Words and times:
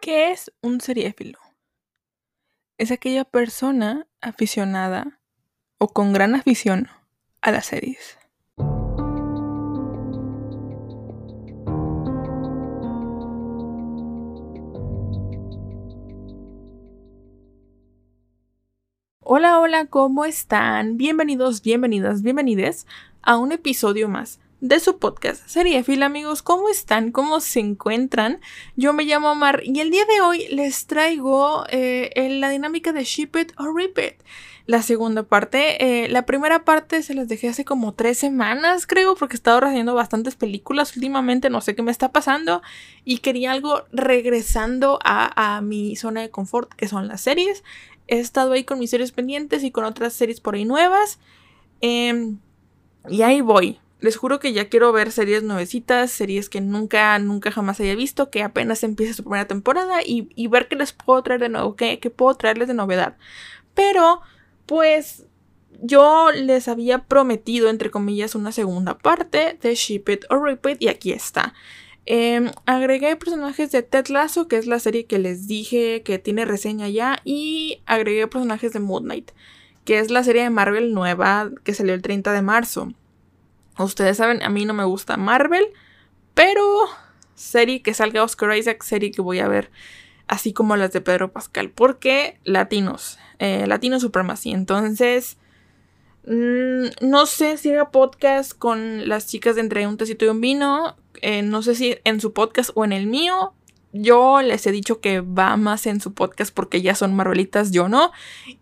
¿Qué 0.00 0.30
es 0.30 0.50
un 0.62 0.80
seriéfilo? 0.80 1.38
Es 2.78 2.90
aquella 2.90 3.26
persona 3.26 4.06
aficionada 4.22 5.20
o 5.76 5.88
con 5.88 6.14
gran 6.14 6.34
afición 6.34 6.88
a 7.42 7.50
las 7.50 7.66
series. 7.66 8.16
Hola, 19.22 19.60
hola, 19.60 19.84
¿cómo 19.84 20.24
están? 20.24 20.96
Bienvenidos, 20.96 21.60
bienvenidas, 21.60 22.22
bienvenides 22.22 22.86
a 23.20 23.36
un 23.36 23.52
episodio 23.52 24.08
más 24.08 24.40
de 24.60 24.78
su 24.78 24.98
podcast 24.98 25.46
Seriefil, 25.46 26.02
amigos. 26.02 26.42
¿Cómo 26.42 26.68
están? 26.68 27.12
¿Cómo 27.12 27.40
se 27.40 27.60
encuentran? 27.60 28.40
Yo 28.76 28.92
me 28.92 29.04
llamo 29.04 29.34
Mar 29.34 29.62
y 29.64 29.80
el 29.80 29.90
día 29.90 30.04
de 30.04 30.20
hoy 30.20 30.48
les 30.48 30.86
traigo 30.86 31.64
eh, 31.70 32.28
la 32.38 32.50
dinámica 32.50 32.92
de 32.92 33.04
Ship 33.04 33.30
It 33.40 33.52
or 33.58 33.74
Rip 33.74 33.98
It. 33.98 34.22
La 34.66 34.82
segunda 34.82 35.22
parte, 35.22 36.04
eh, 36.04 36.08
la 36.10 36.26
primera 36.26 36.64
parte 36.64 37.02
se 37.02 37.14
las 37.14 37.26
dejé 37.26 37.48
hace 37.48 37.64
como 37.64 37.94
tres 37.94 38.18
semanas, 38.18 38.86
creo, 38.86 39.16
porque 39.16 39.34
he 39.34 39.36
estado 39.38 39.66
haciendo 39.66 39.94
bastantes 39.94 40.36
películas 40.36 40.94
últimamente, 40.94 41.50
no 41.50 41.60
sé 41.60 41.74
qué 41.74 41.82
me 41.82 41.90
está 41.90 42.12
pasando, 42.12 42.62
y 43.04 43.18
quería 43.18 43.52
algo 43.52 43.84
regresando 43.90 45.00
a, 45.02 45.56
a 45.56 45.60
mi 45.62 45.96
zona 45.96 46.20
de 46.20 46.30
confort, 46.30 46.72
que 46.74 46.86
son 46.86 47.08
las 47.08 47.22
series. 47.22 47.64
He 48.06 48.20
estado 48.20 48.52
ahí 48.52 48.64
con 48.64 48.78
mis 48.78 48.90
series 48.90 49.10
pendientes 49.10 49.64
y 49.64 49.72
con 49.72 49.84
otras 49.84 50.12
series 50.12 50.40
por 50.40 50.54
ahí 50.54 50.64
nuevas. 50.64 51.18
Em, 51.80 52.38
y 53.08 53.22
ahí 53.22 53.40
voy 53.40 53.80
les 54.00 54.16
juro 54.16 54.40
que 54.40 54.52
ya 54.52 54.68
quiero 54.68 54.92
ver 54.92 55.12
series 55.12 55.42
nuevecitas, 55.42 56.10
series 56.10 56.48
que 56.48 56.60
nunca, 56.60 57.18
nunca 57.18 57.50
jamás 57.50 57.80
haya 57.80 57.94
visto, 57.94 58.30
que 58.30 58.42
apenas 58.42 58.82
empiece 58.82 59.14
su 59.14 59.24
primera 59.24 59.46
temporada 59.46 60.00
y, 60.04 60.46
ver 60.48 60.68
qué 60.68 60.76
les 60.76 60.92
puedo 60.92 61.22
traer 61.22 61.40
de 61.40 61.48
nuevo, 61.50 61.76
qué, 61.76 61.98
puedo 62.14 62.34
traerles 62.34 62.68
de 62.68 62.74
novedad. 62.74 63.16
Pero, 63.74 64.22
pues, 64.66 65.26
yo 65.82 66.30
les 66.32 66.68
había 66.68 67.04
prometido, 67.04 67.68
entre 67.68 67.90
comillas, 67.90 68.34
una 68.34 68.52
segunda 68.52 68.98
parte 68.98 69.58
de 69.60 69.74
Ship 69.74 70.04
It 70.08 70.24
or 70.30 70.42
Rip 70.42 70.66
It 70.66 70.82
y 70.82 70.88
aquí 70.88 71.12
está. 71.12 71.54
Em, 72.06 72.50
agregué 72.66 73.14
personajes 73.16 73.70
de 73.70 73.82
Ted 73.82 74.08
Lasso, 74.08 74.48
que 74.48 74.56
es 74.56 74.66
la 74.66 74.80
serie 74.80 75.04
que 75.04 75.18
les 75.18 75.46
dije 75.46 76.02
que 76.02 76.18
tiene 76.18 76.46
reseña 76.46 76.88
ya, 76.88 77.20
y 77.24 77.82
agregué 77.86 78.26
personajes 78.26 78.72
de 78.72 78.80
Moon 78.80 79.04
Knight, 79.04 79.30
que 79.84 79.98
es 79.98 80.10
la 80.10 80.24
serie 80.24 80.42
de 80.42 80.50
Marvel 80.50 80.94
nueva 80.94 81.50
que 81.64 81.74
salió 81.74 81.94
el 81.94 82.02
30 82.02 82.32
de 82.32 82.42
marzo. 82.42 82.92
Ustedes 83.84 84.16
saben, 84.16 84.42
a 84.42 84.48
mí 84.48 84.64
no 84.64 84.74
me 84.74 84.84
gusta 84.84 85.16
Marvel, 85.16 85.66
pero 86.34 86.62
serie 87.34 87.82
que 87.82 87.94
salga 87.94 88.22
Oscar 88.22 88.56
Isaac, 88.56 88.82
serie 88.82 89.10
que 89.10 89.22
voy 89.22 89.38
a 89.38 89.48
ver, 89.48 89.70
así 90.26 90.52
como 90.52 90.76
las 90.76 90.92
de 90.92 91.00
Pedro 91.00 91.32
Pascal, 91.32 91.70
porque 91.70 92.38
latinos, 92.44 93.18
eh, 93.38 93.66
Latino 93.66 93.98
Supremacy. 93.98 94.52
Entonces, 94.52 95.38
mm, 96.26 97.06
no 97.06 97.26
sé 97.26 97.56
si 97.56 97.72
haga 97.72 97.90
podcast 97.90 98.52
con 98.52 99.08
las 99.08 99.26
chicas 99.26 99.54
de 99.54 99.62
Entre 99.62 99.86
un 99.86 99.96
Tecito 99.96 100.26
y 100.26 100.28
un 100.28 100.40
Vino, 100.40 100.96
eh, 101.22 101.42
no 101.42 101.62
sé 101.62 101.74
si 101.74 101.98
en 102.04 102.20
su 102.20 102.32
podcast 102.32 102.70
o 102.74 102.84
en 102.84 102.92
el 102.92 103.06
mío, 103.06 103.54
yo 103.92 104.40
les 104.40 104.66
he 104.66 104.72
dicho 104.72 105.00
que 105.00 105.20
va 105.20 105.56
más 105.56 105.86
en 105.86 106.00
su 106.00 106.14
podcast 106.14 106.54
porque 106.54 106.80
ya 106.80 106.94
son 106.94 107.14
marvelitas, 107.14 107.72
yo 107.72 107.88
no. 107.88 108.12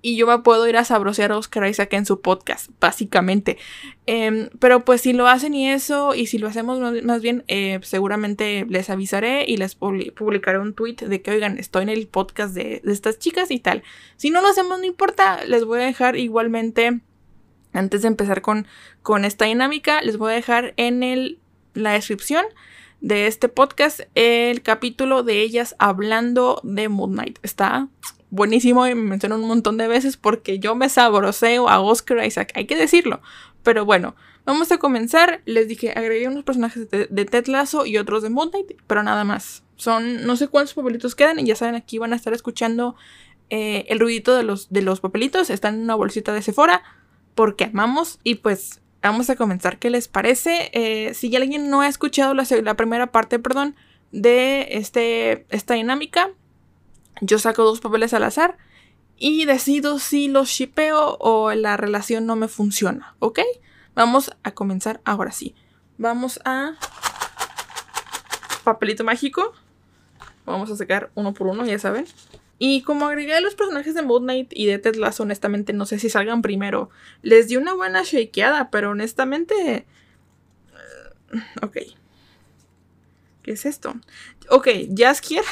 Y 0.01 0.17
yo 0.17 0.27
me 0.27 0.39
puedo 0.39 0.67
ir 0.67 0.77
a 0.79 0.85
sabrosear 0.85 1.33
a 1.33 1.37
Oscar 1.37 1.69
Isaac 1.69 1.93
en 1.93 2.07
su 2.07 2.21
podcast, 2.23 2.71
básicamente. 2.81 3.59
Em, 4.07 4.49
pero 4.59 4.85
pues 4.87 5.03
si 5.03 5.13
lo 5.13 5.29
hacen 5.29 5.53
y 5.55 5.71
eso, 5.71 6.15
y 6.15 6.27
si 6.27 6.39
lo 6.39 6.49
hacemos 6.49 6.81
más, 7.05 7.21
bien, 7.21 7.45
eh, 7.49 7.79
seguramente 7.83 8.65
les 8.71 8.89
avisaré 8.89 9.45
y 9.47 9.59
les 9.59 9.75
publicaré 9.75 10.59
un 10.59 10.73
tweet 10.73 10.97
de 10.97 11.21
que, 11.21 11.31
oigan, 11.31 11.59
estoy 11.59 11.83
en 11.83 11.91
el 11.91 12.07
podcast 12.07 12.55
de, 12.55 12.81
estas 12.87 13.19
chicas 13.19 13.51
y 13.51 13.59
tal. 13.59 13.83
Si 14.17 14.31
no 14.31 14.41
lo 14.41 14.49
hacemos, 14.49 14.79
no 14.79 14.87
importa, 14.87 15.45
les 15.45 15.65
voy 15.65 15.81
a 15.81 15.85
dejar 15.85 16.17
igualmente, 16.17 17.01
antes 17.75 18.01
de 18.01 18.09
empezar 18.09 18.41
con, 18.41 18.67
con 19.03 19.27
esta 19.27 19.45
dinámica, 19.45 20.01
les 20.01 20.17
voy 20.17 20.33
a 20.33 20.37
dejar 20.37 20.73
en 20.79 21.03
el, 21.03 21.39
la 21.75 21.93
descripción 21.93 22.47
de 23.01 23.27
este 23.27 23.49
podcast 23.49 24.01
el 24.15 24.63
capítulo 24.63 25.23
de 25.23 25.41
ellas 25.43 25.77
hablando 25.79 26.61
de 26.65 26.89
Moon 26.89 27.13
Knight. 27.13 27.39
Está 27.43 27.89
buenísimo 28.31 28.87
y 28.87 28.95
me 28.95 29.03
menciono 29.03 29.37
un 29.37 29.47
montón 29.47 29.77
de 29.77 29.89
veces 29.89 30.17
porque 30.17 30.59
yo 30.59 30.75
me 30.75 30.89
saboroseo 30.89 31.69
a 31.69 31.81
Oscar 31.81 32.25
Isaac, 32.25 32.53
hay 32.55 32.67
que 32.67 32.77
decirlo. 32.77 33.21
Pero 33.63 33.85
bueno, 33.85 34.17
vamos 34.45 34.73
a 34.73 34.79
comenzar. 34.79 35.43
Les 35.45 35.69
dije, 35.69 35.93
agregué 35.97 36.29
unos 36.29 36.45
personajes 36.45 36.89
de, 36.91 37.25
Ted 37.25 37.47
Lasso 37.47 37.87
y 37.87 37.99
otros 37.99 38.23
de 38.23 38.31
Moon 38.31 38.51
Knight, 38.51 38.73
pero 38.87 39.03
nada 39.03 39.25
más. 39.25 39.63
Son 39.77 40.27
no 40.27 40.37
sé 40.37 40.49
cuántos 40.49 40.75
papelitos 40.75 41.15
quedan 41.15 41.39
y 41.39 41.45
ya 41.45 41.55
saben, 41.55 41.77
aquí 41.77 41.99
van 41.99 42.13
a 42.13 42.17
estar 42.17 42.33
escuchando 42.33 42.97
eh, 43.49 43.87
el 43.89 44.01
ruidito 44.01 44.35
de 44.35 44.43
los, 44.43 44.71
de 44.71 44.83
los 44.83 45.01
papelitos. 45.01 45.51
Están 45.51 45.77
en 45.77 45.83
una 45.83 45.95
bolsita 45.95 46.33
de 46.33 46.43
Sephora 46.43 46.83
porque 47.35 47.65
amamos 47.65 48.19
y 48.25 48.37
pues 48.37 48.81
vamos 49.03 49.31
a 49.31 49.37
comenzar. 49.37 49.79
¿Qué 49.79 49.91
les 49.91 50.09
parece? 50.09 50.71
Eh, 50.73 51.15
si 51.15 51.35
alguien 51.37 51.71
no 51.71 51.81
ha 51.81 51.89
escuchado 51.89 52.35
la, 52.35 52.75
primera 52.75 53.13
parte, 53.13 53.39
perdón, 53.39 53.77
de 54.13 54.69
este, 54.73 55.47
esta 55.51 55.75
dinámica, 55.75 56.31
yo 57.21 57.39
saco 57.39 57.65
dos 57.65 57.81
papeles 57.81 58.15
al 58.15 58.25
azar 58.25 58.59
y 59.17 59.45
decido 59.45 59.99
si 59.99 60.29
los 60.29 60.49
shipeo 60.49 61.17
o 61.21 61.53
la 61.53 61.77
relación 61.77 62.27
no 62.27 62.37
me 62.37 62.49
funciona, 62.49 63.17
¿ok? 63.19 63.41
Vamos 63.95 64.31
a 64.45 64.53
comenzar 64.53 65.01
ahora 65.05 65.33
sí. 65.33 65.55
Vamos 65.97 66.41
a 66.45 66.75
papelito 68.63 69.03
mágico. 69.03 69.53
Vamos 70.47 70.71
a 70.71 70.77
sacar 70.77 71.11
uno 71.15 71.35
por 71.35 71.49
uno, 71.49 71.65
ya 71.67 71.79
saben. 71.79 72.07
Y 72.59 72.83
como 72.83 73.07
agregué 73.07 73.35
a 73.35 73.41
los 73.41 73.55
personajes 73.55 73.95
de 73.95 74.03
Moon 74.03 74.25
Knight 74.25 74.51
y 74.53 74.67
de 74.67 74.79
Ted 74.79 74.97
Lasso, 74.97 75.23
honestamente 75.23 75.73
no 75.73 75.87
sé 75.87 75.99
si 75.99 76.11
salgan 76.11 76.43
primero. 76.43 76.91
Les 77.23 77.49
di 77.49 77.57
una 77.57 77.75
buena 77.75 78.03
shakeada, 78.03 78.71
pero 78.71 78.91
honestamente... 78.91 79.87
Eh, 81.33 81.43
ok. 81.63 81.77
¿Qué 83.43 83.53
es 83.53 83.65
esto? 83.65 83.95
Ok, 84.51 84.69
Jaskier. 84.95 85.45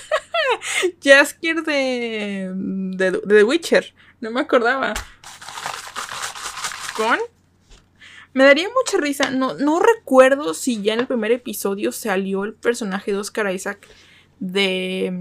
Jaskier 1.02 1.62
de, 1.62 2.52
de, 2.54 3.10
de 3.12 3.20
The 3.20 3.44
Witcher. 3.44 3.94
No 4.20 4.30
me 4.30 4.40
acordaba. 4.40 4.92
¿Con? 6.96 7.18
Me 8.34 8.44
daría 8.44 8.68
mucha 8.68 8.98
risa. 8.98 9.30
No, 9.30 9.54
no 9.54 9.80
recuerdo 9.80 10.52
si 10.52 10.82
ya 10.82 10.92
en 10.92 11.00
el 11.00 11.06
primer 11.06 11.32
episodio 11.32 11.92
salió 11.92 12.44
el 12.44 12.52
personaje 12.52 13.12
de 13.12 13.18
Oscar 13.18 13.50
Isaac 13.50 13.88
de 14.38 15.12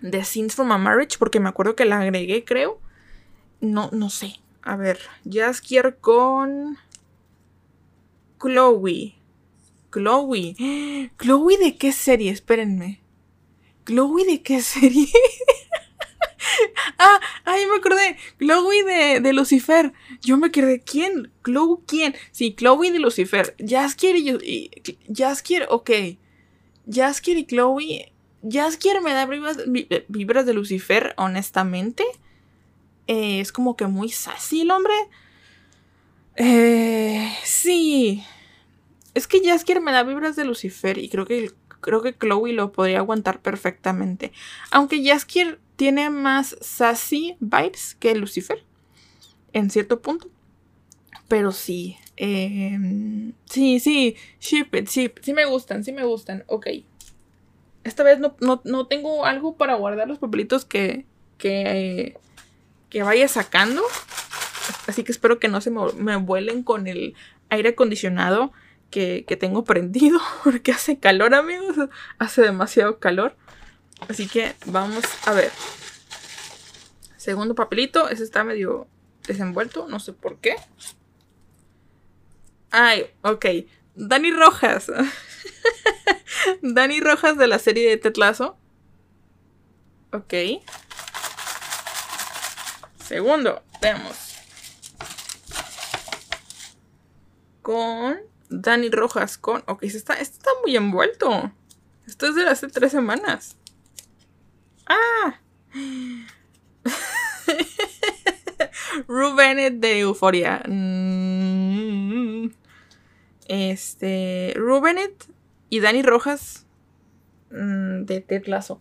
de 0.00 0.24
Scenes 0.24 0.54
from 0.54 0.72
a 0.72 0.78
Marriage, 0.78 1.18
porque 1.18 1.40
me 1.40 1.48
acuerdo 1.48 1.76
que 1.76 1.84
la 1.84 2.00
agregué, 2.00 2.44
creo. 2.44 2.80
No, 3.60 3.90
no 3.92 4.10
sé. 4.10 4.40
A 4.62 4.76
ver, 4.76 4.98
Jaskier 5.28 5.98
con 6.00 6.78
Chloe. 8.40 9.14
Chloe. 9.90 10.54
Chloe 11.18 11.56
de 11.58 11.76
qué 11.76 11.92
serie? 11.92 12.30
Espérenme. 12.30 13.00
Chloe 13.84 14.24
de 14.24 14.42
qué 14.42 14.60
serie? 14.62 15.08
ah, 16.98 17.20
ay, 17.44 17.66
me 17.66 17.76
acordé. 17.76 18.16
Chloe 18.38 18.84
de, 18.84 19.20
de, 19.20 19.32
Lucifer. 19.32 19.92
Yo 20.20 20.36
me 20.36 20.50
quedé. 20.50 20.80
¿Quién? 20.80 21.32
¿Chloe 21.42 21.80
quién? 21.86 22.14
Sí, 22.30 22.54
Chloe 22.54 22.92
de 22.92 22.98
Lucifer. 22.98 23.56
Jaskier 23.58 24.16
y, 24.16 24.30
y 24.30 24.98
Jaskier, 25.12 25.66
ok. 25.70 25.90
Jaskier 26.90 27.38
y 27.38 27.46
Chloe 27.46 28.12
Jaskier 28.42 29.00
me 29.00 29.12
da 29.12 29.22
eh, 29.24 30.04
vibras, 30.08 30.46
de 30.46 30.54
Lucifer, 30.54 31.14
honestamente. 31.16 32.04
Eh, 33.06 33.40
es 33.40 33.52
como 33.52 33.76
que 33.76 33.86
muy 33.86 34.10
sassy 34.10 34.62
el 34.62 34.70
hombre. 34.70 34.94
Eh, 36.36 37.32
sí. 37.44 38.22
Es 39.14 39.26
que 39.26 39.40
Jaskier 39.44 39.80
me 39.80 39.92
da 39.92 40.02
vibras 40.04 40.36
de 40.36 40.44
Lucifer 40.44 40.98
y 40.98 41.08
creo 41.08 41.26
que, 41.26 41.50
creo 41.80 42.02
que 42.02 42.16
Chloe 42.16 42.52
lo 42.52 42.72
podría 42.72 42.98
aguantar 42.98 43.40
perfectamente. 43.40 44.32
Aunque 44.70 45.02
Jaskier 45.04 45.58
tiene 45.76 46.10
más 46.10 46.56
sassy 46.60 47.36
vibes 47.40 47.96
que 47.98 48.14
Lucifer. 48.14 48.64
En 49.52 49.70
cierto 49.70 50.00
punto. 50.00 50.28
Pero 51.28 51.52
sí. 51.52 51.96
Em, 52.16 53.32
sí, 53.46 53.80
sí. 53.80 54.16
Ship 54.40 54.68
it, 54.74 54.88
sí. 54.88 55.10
Sí 55.22 55.32
me 55.32 55.44
gustan, 55.44 55.84
sí 55.84 55.92
me 55.92 56.04
gustan. 56.04 56.44
Ok. 56.46 56.68
Esta 57.88 58.02
vez 58.02 58.18
no, 58.20 58.86
tengo 58.86 59.24
algo 59.24 59.56
para 59.56 59.74
guardar 59.74 60.06
los 60.06 60.18
papelitos 60.18 60.66
que, 60.66 61.06
que, 61.38 62.18
que 62.90 63.02
vaya 63.02 63.26
sacando. 63.28 63.82
Así 64.86 65.04
que 65.04 65.10
espero 65.12 65.38
que 65.38 65.48
no 65.48 65.62
se 65.62 65.70
me, 65.70 66.16
vuelen 66.16 66.62
con 66.62 66.86
el 66.86 67.14
aire 67.48 67.70
acondicionado 67.70 68.52
que, 68.90 69.24
tengo 69.40 69.64
prendido. 69.64 70.20
Porque 70.44 70.72
hace 70.72 70.98
calor, 70.98 71.34
amigos. 71.34 71.76
Hace 72.18 72.42
demasiado 72.42 72.98
calor. 72.98 73.34
Así 74.06 74.28
que 74.28 74.54
vamos 74.66 75.04
a 75.26 75.32
ver. 75.32 75.50
Segundo 77.16 77.54
papelito. 77.54 78.10
Ese 78.10 78.22
está 78.22 78.44
medio 78.44 78.86
desenvuelto. 79.26 79.88
No 79.88 79.98
sé 79.98 80.12
por 80.12 80.36
qué. 80.40 80.56
Ay, 82.70 83.06
ok. 83.22 83.46
Dani 83.94 84.30
Rojas. 84.30 84.92
Dani 86.62 87.00
Rojas 87.00 87.36
de 87.36 87.46
la 87.46 87.58
serie 87.58 87.88
de 87.88 87.96
Tetlazo. 87.96 88.56
Ok. 90.12 90.34
Segundo, 93.04 93.62
veamos. 93.80 94.16
Con 97.62 98.18
Dani 98.48 98.90
Rojas, 98.90 99.38
con... 99.38 99.62
Ok, 99.66 99.84
está, 99.84 100.14
este 100.14 100.38
está 100.38 100.50
muy 100.62 100.76
envuelto. 100.76 101.52
Esto 102.06 102.28
es 102.28 102.34
de 102.34 102.48
hace 102.48 102.68
tres 102.68 102.92
semanas. 102.92 103.56
¡Ah! 104.86 105.40
Rubenet 109.06 109.74
de 109.74 110.00
Euforia. 110.00 110.62
Mm. 110.66 112.50
Este. 113.46 114.54
Rubenet 114.56 115.28
y 115.70 115.80
Dani 115.80 116.02
Rojas 116.02 116.66
mm, 117.50 118.04
de 118.04 118.20
Ted 118.20 118.46
Lasso. 118.46 118.80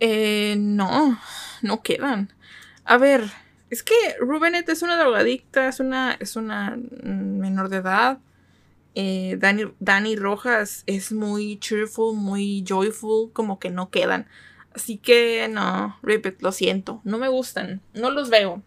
Eh, 0.00 0.56
no, 0.58 1.18
no 1.62 1.82
quedan. 1.82 2.32
A 2.84 2.98
ver, 2.98 3.30
es 3.70 3.82
que 3.82 3.94
Rubenet 4.20 4.68
es 4.68 4.82
una 4.82 4.96
drogadicta, 4.98 5.68
es 5.68 5.80
una, 5.80 6.16
es 6.20 6.36
una 6.36 6.78
menor 7.02 7.68
de 7.68 7.78
edad. 7.78 8.18
Eh, 8.94 9.38
Dani, 9.78 10.16
Rojas 10.16 10.82
es 10.86 11.12
muy 11.12 11.58
cheerful, 11.58 12.16
muy 12.16 12.64
joyful, 12.66 13.30
como 13.32 13.58
que 13.58 13.70
no 13.70 13.90
quedan. 13.90 14.26
Así 14.74 14.98
que 14.98 15.48
no, 15.50 15.98
Ripet, 16.02 16.40
lo 16.42 16.52
siento, 16.52 17.00
no 17.04 17.18
me 17.18 17.28
gustan, 17.28 17.80
no 17.94 18.10
los 18.10 18.30
veo. 18.30 18.62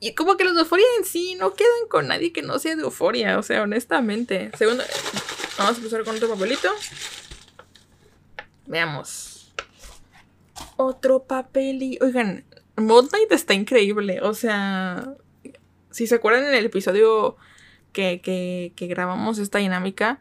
Y 0.00 0.14
como 0.14 0.36
que 0.36 0.44
los 0.44 0.54
de 0.54 0.60
Euforia 0.60 0.86
en 0.98 1.04
sí 1.04 1.34
no 1.34 1.54
quedan 1.54 1.88
con 1.88 2.08
nadie 2.08 2.32
que 2.32 2.42
no 2.42 2.58
sea 2.58 2.76
de 2.76 2.82
Euforia, 2.82 3.38
o 3.38 3.42
sea, 3.42 3.62
honestamente. 3.62 4.50
Segundo, 4.56 4.84
vamos 5.58 5.74
a 5.74 5.78
empezar 5.78 6.04
con 6.04 6.16
otro 6.16 6.28
papelito. 6.28 6.70
Veamos. 8.66 9.52
Otro 10.76 11.24
papel 11.24 11.82
y... 11.82 11.98
Oigan, 12.00 12.44
Moon 12.76 13.08
Knight 13.08 13.32
está 13.32 13.54
increíble, 13.54 14.20
o 14.22 14.34
sea... 14.34 15.14
Si 15.90 16.06
se 16.06 16.14
acuerdan 16.14 16.44
en 16.44 16.54
el 16.54 16.66
episodio 16.66 17.36
que, 17.92 18.20
que, 18.20 18.72
que 18.76 18.86
grabamos 18.86 19.38
esta 19.38 19.58
dinámica, 19.58 20.20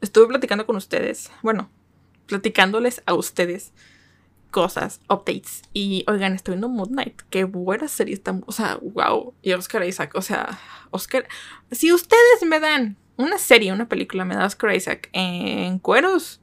estuve 0.00 0.28
platicando 0.28 0.64
con 0.64 0.76
ustedes. 0.76 1.30
Bueno, 1.42 1.70
platicándoles 2.26 3.02
a 3.04 3.14
ustedes 3.14 3.72
cosas, 4.50 5.00
updates. 5.08 5.62
Y 5.72 6.04
oigan, 6.06 6.34
estoy 6.34 6.52
viendo 6.52 6.68
Moon 6.68 6.88
Knight. 6.88 7.20
Qué 7.30 7.44
buena 7.44 7.88
serie 7.88 8.14
está. 8.14 8.38
O 8.46 8.52
sea, 8.52 8.78
wow. 8.80 9.34
Y 9.42 9.52
Oscar 9.52 9.84
Isaac. 9.84 10.14
O 10.14 10.22
sea, 10.22 10.58
Oscar. 10.90 11.26
Si 11.70 11.92
ustedes 11.92 12.42
me 12.46 12.60
dan 12.60 12.96
una 13.18 13.36
serie, 13.36 13.72
una 13.72 13.88
película, 13.88 14.24
me 14.24 14.34
da 14.34 14.46
Oscar 14.46 14.74
Isaac 14.74 15.10
en 15.12 15.78
cueros, 15.78 16.40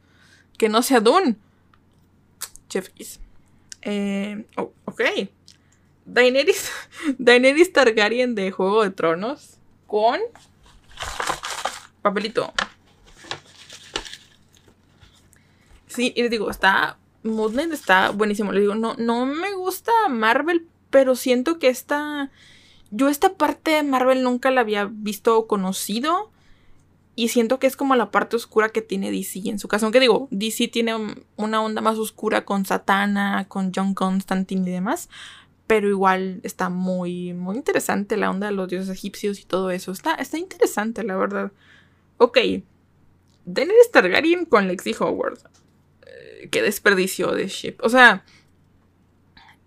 que 0.57 0.69
no 0.69 0.83
sea 0.83 0.99
Dune. 0.99 1.37
Chef 2.69 2.89
eh, 3.81 4.45
oh, 4.57 4.71
ok. 4.85 5.01
Daenerys, 6.05 6.71
Daenerys 7.17 7.73
Targaryen 7.73 8.35
de 8.35 8.51
Juego 8.51 8.83
de 8.83 8.91
Tronos 8.91 9.57
con 9.87 10.19
papelito. 12.03 12.53
Sí, 15.87 16.13
y 16.15 16.21
les 16.21 16.29
digo, 16.29 16.51
está 16.51 16.97
Moon 17.25 17.59
está 17.71 18.11
buenísimo. 18.11 18.51
Le 18.51 18.61
digo, 18.61 18.75
no, 18.75 18.95
no 18.97 19.25
me 19.25 19.53
gusta 19.53 19.91
Marvel, 20.09 20.67
pero 20.89 21.15
siento 21.15 21.57
que 21.57 21.69
esta. 21.69 22.31
Yo 22.91 23.09
esta 23.09 23.33
parte 23.33 23.71
de 23.71 23.83
Marvel 23.83 24.23
nunca 24.23 24.51
la 24.51 24.61
había 24.61 24.85
visto 24.91 25.37
o 25.37 25.47
conocido. 25.47 26.31
Y 27.15 27.29
siento 27.29 27.59
que 27.59 27.67
es 27.67 27.77
como 27.77 27.95
la 27.95 28.11
parte 28.11 28.35
oscura 28.35 28.69
que 28.69 28.81
tiene 28.81 29.11
DC 29.11 29.41
en 29.45 29.59
su 29.59 29.67
caso. 29.67 29.85
Aunque 29.85 29.99
digo, 29.99 30.27
DC 30.31 30.67
tiene 30.67 30.93
una 31.37 31.61
onda 31.61 31.81
más 31.81 31.97
oscura 31.97 32.43
con 32.43 32.65
Satana, 32.65 33.45
con 33.47 33.71
John 33.73 33.93
Constantine 33.93 34.69
y 34.69 34.73
demás. 34.73 35.09
Pero 35.65 35.89
igual 35.89 36.41
está 36.43 36.69
muy, 36.69 37.33
muy 37.33 37.55
interesante 37.55 38.17
la 38.17 38.29
onda 38.29 38.47
de 38.47 38.53
los 38.53 38.67
dioses 38.67 38.89
egipcios 38.89 39.39
y 39.39 39.45
todo 39.45 39.71
eso. 39.71 39.91
Está, 39.91 40.15
está 40.15 40.37
interesante, 40.37 41.03
la 41.03 41.15
verdad. 41.15 41.51
Ok. 42.17 42.37
Daenerys 43.45 43.91
Targaryen 43.91 44.45
con 44.45 44.67
Lexi 44.67 44.95
Howard 44.99 45.39
qué 46.49 46.61
desperdicio 46.61 47.31
de 47.31 47.47
ship. 47.47 47.77
O 47.81 47.89
sea, 47.89 48.23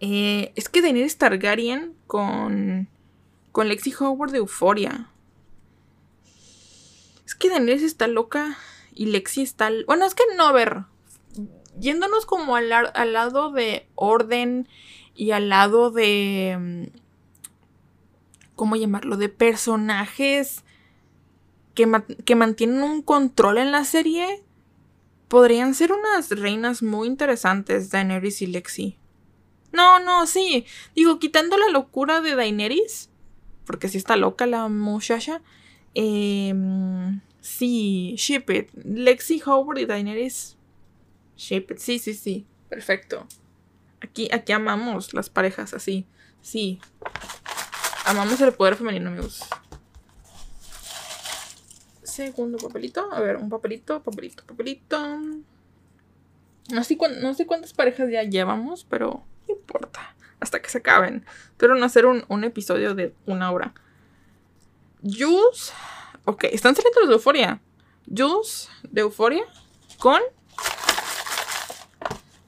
eh, 0.01 0.53
es 0.57 0.69
que 0.69 0.83
Daenerys 0.83 1.19
Targaryen 1.19 1.95
con, 2.07 2.89
con 3.53 3.69
Lexi 3.69 3.93
Howard 3.99 4.33
de 4.33 4.39
Euforia. 4.39 5.11
Que 7.39 7.51
Daenerys 7.51 7.83
está 7.83 8.07
loca 8.07 8.59
y 8.95 9.07
Lexi 9.07 9.43
está... 9.43 9.71
Bueno, 9.87 10.05
es 10.05 10.15
que 10.15 10.25
no, 10.37 10.49
a 10.49 10.53
ver. 10.53 10.85
Yéndonos 11.79 12.27
como 12.27 12.57
al, 12.57 12.73
al 12.73 13.13
lado 13.13 13.51
de 13.53 13.89
orden 13.95 14.69
y 15.15 15.31
al 15.31 15.49
lado 15.49 15.91
de... 15.91 16.57
Mm, 16.59 16.99
¿Cómo 18.57 18.75
llamarlo? 18.75 19.17
De 19.17 19.29
personajes 19.29 20.65
que, 21.75 21.89
que 22.25 22.35
mantienen 22.35 22.83
un 22.83 23.03
control 23.03 23.59
en 23.59 23.71
la 23.71 23.85
serie 23.85 24.43
podrían 25.29 25.75
ser 25.75 25.93
unas 25.93 26.31
reinas 26.31 26.83
muy 26.83 27.07
interesantes, 27.07 27.91
Daenerys 27.91 28.43
y 28.43 28.47
Lexi. 28.49 28.99
No, 29.71 30.01
no, 30.01 30.27
sí. 30.27 30.65
Digo, 30.97 31.19
quitando 31.19 31.57
la 31.57 31.69
locura 31.69 32.21
de 32.21 32.35
Daenerys, 32.35 33.11
porque 33.65 33.89
sí 33.89 33.99
está 33.99 34.17
loca 34.17 34.47
la 34.47 34.67
muchacha. 34.69 35.43
Eh, 35.95 36.55
sí, 37.49 38.15
ship 38.17 38.51
it. 38.51 38.71
Lexi, 38.75 39.43
Howard 39.45 39.79
y 39.79 39.87
Daenerys. 39.87 40.57
Ship 41.37 41.67
it. 41.71 41.79
Sí, 41.79 41.99
sí, 41.99 42.15
sí. 42.15 42.47
Perfecto. 42.69 43.27
Aquí, 44.01 44.29
aquí 44.33 44.53
amamos 44.53 45.15
las 45.15 45.31
parejas 45.31 45.75
así. 45.75 46.07
Sí. 46.41 46.81
Amamos 48.05 48.41
el 48.41 48.53
poder 48.53 48.77
femenino, 48.77 49.11
amigos 49.11 49.43
segundo 52.27 52.59
papelito. 52.59 53.13
A 53.13 53.21
ver, 53.21 53.37
un 53.37 53.49
papelito, 53.49 54.03
papelito, 54.03 54.45
papelito. 54.45 54.99
No 56.71 56.85
sé, 56.85 56.97
cuántas 56.97 57.73
parejas 57.73 58.11
ya 58.11 58.23
llevamos, 58.25 58.85
pero 58.85 59.25
no 59.47 59.55
importa. 59.55 60.15
Hasta 60.41 60.61
que 60.61 60.69
se 60.69 60.79
acaben. 60.79 61.25
Pero 61.57 61.75
no 61.75 61.85
hacer 61.85 62.07
un, 62.07 62.45
episodio 62.45 62.95
de 62.95 63.15
una 63.27 63.51
hora. 63.51 63.73
Jules. 65.03 65.73
Ok, 66.29 66.45
están 66.53 66.77
saliendo 66.77 67.01
los 67.01 67.09
de 67.09 67.15
Euforia. 67.15 67.63
Jules 68.07 68.69
de 68.83 69.01
Euforia 69.01 69.45
con. 69.99 70.21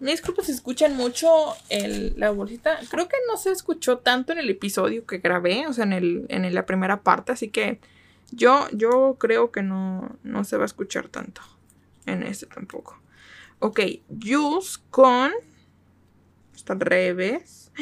Me 0.01 0.11
disculpo 0.11 0.43
si 0.43 0.53
escuchan 0.53 0.99
mucho 0.99 1.57
la 1.71 2.31
bolsita. 2.31 2.79
Creo 2.91 3.09
que 3.09 3.17
no 3.27 3.39
se 3.39 3.51
escuchó 3.51 3.97
tanto 3.97 4.33
en 4.33 4.39
el 4.39 4.51
episodio 4.51 5.07
que 5.07 5.17
grabé, 5.17 5.67
o 5.67 5.73
sea, 5.73 5.85
en, 5.85 5.95
el, 5.95 6.27
en 6.29 6.55
la 6.55 6.67
primera 6.67 7.03
parte, 7.03 7.33
así 7.33 7.49
que 7.49 7.81
yo, 8.33 8.69
yo 8.73 9.17
creo 9.19 9.51
que 9.51 9.63
no, 9.63 10.15
no 10.25 10.45
se 10.45 10.59
va 10.59 10.65
a 10.65 10.67
escuchar 10.67 11.09
tanto. 11.09 11.41
En 12.05 12.23
este 12.23 12.45
tampoco. 12.45 13.01
Ok, 13.61 13.81
Juice 14.11 14.79
con. 14.91 15.33
Está 16.55 16.75
al 16.75 16.81
revés. 16.81 17.73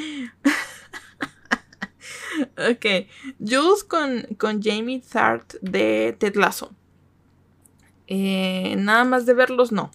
Ok, 2.56 3.06
Juice 3.38 3.86
con, 3.86 4.22
con 4.38 4.62
Jamie 4.62 5.00
Thart 5.00 5.54
de 5.60 6.16
Ted 6.18 6.36
Lasso. 6.36 6.72
Eh, 8.06 8.74
nada 8.78 9.04
más 9.04 9.26
de 9.26 9.34
verlos, 9.34 9.70
no. 9.70 9.90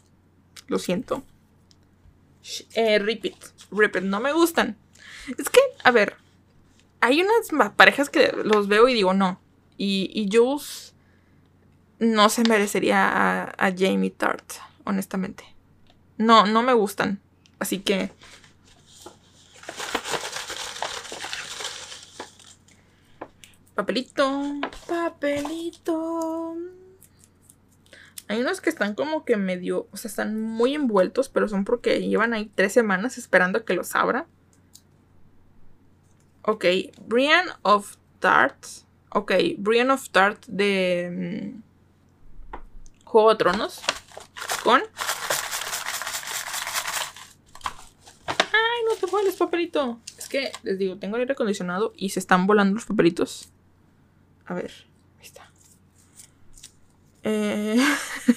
Lo 0.67 0.79
siento. 0.79 1.23
Eh, 2.75 2.99
repeat. 2.99 3.35
Repeat. 3.71 4.03
No 4.03 4.19
me 4.19 4.33
gustan. 4.33 4.77
Es 5.37 5.49
que, 5.49 5.59
a 5.83 5.91
ver. 5.91 6.15
Hay 7.01 7.21
unas 7.21 7.73
parejas 7.73 8.09
que 8.09 8.33
los 8.45 8.67
veo 8.67 8.87
y 8.87 8.93
digo, 8.93 9.13
no. 9.13 9.39
Y, 9.77 10.09
y 10.13 10.29
Jules 10.31 10.93
no 11.99 12.29
se 12.29 12.43
merecería 12.43 13.43
a, 13.57 13.73
Jamie 13.77 14.11
Tart, 14.11 14.45
honestamente. 14.85 15.43
No, 16.17 16.45
no 16.45 16.63
me 16.63 16.73
gustan. 16.73 17.19
Así 17.59 17.79
que... 17.79 18.11
Papelito, 23.75 24.53
papelito. 24.87 26.55
Hay 28.27 28.41
unos 28.41 28.61
que 28.61 28.69
están 28.69 28.95
como 28.95 29.25
que 29.25 29.37
medio, 29.37 29.87
o 29.91 29.97
sea, 29.97 30.09
están 30.09 30.39
muy 30.39 30.75
envueltos, 30.75 31.29
pero 31.29 31.47
son 31.47 31.65
porque 31.65 31.99
llevan 31.99 32.33
ahí 32.33 32.51
tres 32.55 32.73
semanas 32.73 33.17
esperando 33.17 33.59
a 33.59 33.65
que 33.65 33.73
los 33.73 33.95
abra. 33.95 34.27
Ok, 36.43 36.65
Brian 37.07 37.45
of 37.63 37.95
Tarts 38.19 38.83
Ok, 39.15 39.31
Brian 39.59 39.91
of 39.91 40.09
Tart 40.09 40.43
de 40.47 41.53
mm, 41.53 42.57
Juego 43.05 43.29
de 43.29 43.35
Tronos. 43.35 43.79
Con. 44.63 44.81
Ay, 48.25 48.81
no 48.89 48.95
te 48.99 49.05
vuelves, 49.05 49.35
papelito. 49.35 49.99
Es 50.17 50.27
que 50.27 50.51
les 50.63 50.79
digo, 50.79 50.97
tengo 50.97 51.17
el 51.17 51.21
aire 51.21 51.33
acondicionado 51.33 51.93
y 51.95 52.09
se 52.09 52.19
están 52.19 52.47
volando 52.47 52.73
los 52.73 52.85
papelitos. 52.85 53.52
A 54.45 54.53
ver, 54.53 54.71
ahí 55.19 55.25
está. 55.25 55.51
Eh, 57.23 57.77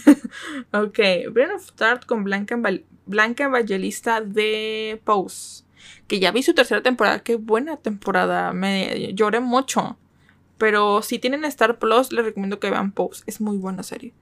ok, 0.72 0.98
Brian 1.32 1.50
of 1.52 1.62
Start 1.62 2.06
con 2.06 2.24
Blanca, 2.24 2.58
Blanca 3.06 3.44
Evangelista 3.44 4.20
de 4.20 5.00
Pose. 5.04 5.64
Que 6.06 6.20
ya 6.20 6.30
vi 6.30 6.42
su 6.42 6.54
tercera 6.54 6.82
temporada. 6.82 7.20
Qué 7.20 7.36
buena 7.36 7.76
temporada. 7.76 8.52
Me 8.52 9.12
lloré 9.14 9.40
mucho. 9.40 9.96
Pero 10.58 11.02
si 11.02 11.18
tienen 11.18 11.44
Star 11.44 11.78
Plus, 11.78 12.12
les 12.12 12.24
recomiendo 12.24 12.60
que 12.60 12.70
vean 12.70 12.92
Pose. 12.92 13.24
Es 13.26 13.40
muy 13.40 13.56
buena 13.56 13.82
serie. 13.82 14.14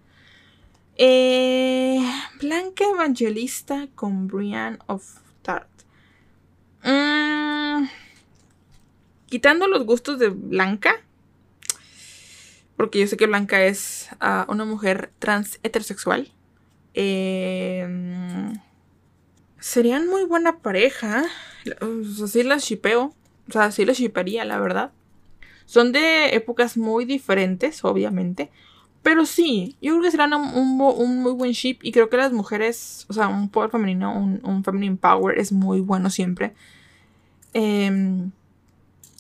Eh, 0.97 2.01
Blanca 2.41 2.85
Evangelista 2.85 3.89
con 3.95 4.29
Brian 4.29 4.79
of 4.87 5.05
Tart. 5.43 5.69
Mm, 6.85 7.87
quitando 9.27 9.67
los 9.67 9.85
gustos 9.85 10.19
de 10.19 10.29
Blanca. 10.29 11.04
Porque 12.77 13.01
yo 13.01 13.07
sé 13.07 13.17
que 13.17 13.27
Blanca 13.27 13.63
es 13.65 14.09
ah, 14.21 14.47
una 14.49 14.65
mujer 14.65 15.13
trans 15.19 15.59
heterosexual. 15.63 16.33
Eh, 16.95 17.87
serían 19.61 20.09
muy 20.09 20.25
buena 20.25 20.59
pareja. 20.59 21.25
Así 22.23 22.43
las 22.43 22.65
shipeo. 22.65 23.15
O 23.49 23.53
sea, 23.53 23.65
así 23.67 23.85
las 23.85 23.99
shiparía, 23.99 24.45
la 24.45 24.59
verdad. 24.59 24.93
Son 25.67 25.93
de 25.93 26.35
épocas 26.35 26.77
muy 26.77 27.05
diferentes, 27.05 27.85
obviamente. 27.85 28.51
Pero 29.03 29.27
sí, 29.27 29.77
yo 29.83 29.93
creo 29.93 30.03
que 30.03 30.11
serán 30.11 30.33
un, 30.33 30.77
muy 30.77 31.33
buen 31.33 31.53
ship. 31.53 31.79
Y 31.83 31.93
creo 31.93 32.09
que 32.09 32.17
las 32.17 32.33
mujeres, 32.33 33.07
o 33.09 33.13
sea, 33.13 33.29
un 33.29 33.51
poder 33.51 33.71
femenino, 33.71 34.17
un, 34.17 34.41
un 34.45 34.65
feminine 34.65 34.97
power 34.97 35.39
es 35.39 35.53
muy 35.53 35.81
bueno 35.81 36.11
siempre. 36.11 36.55
Em, 37.53 38.33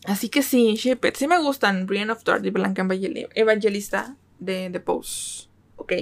así 0.05 0.29
que 0.29 0.43
sí, 0.43 0.75
ship 0.77 1.05
it. 1.05 1.17
Sí 1.17 1.27
me 1.27 1.39
gustan 1.39 1.87
Brienne 1.87 2.13
of 2.13 2.25
Dark 2.25 2.45
y 2.45 2.51
Blanca 2.51 2.87
Evangelista 3.35 4.17
de 4.39 4.71
The 4.71 4.81
Pose. 4.81 5.49
Ok. 5.77 5.93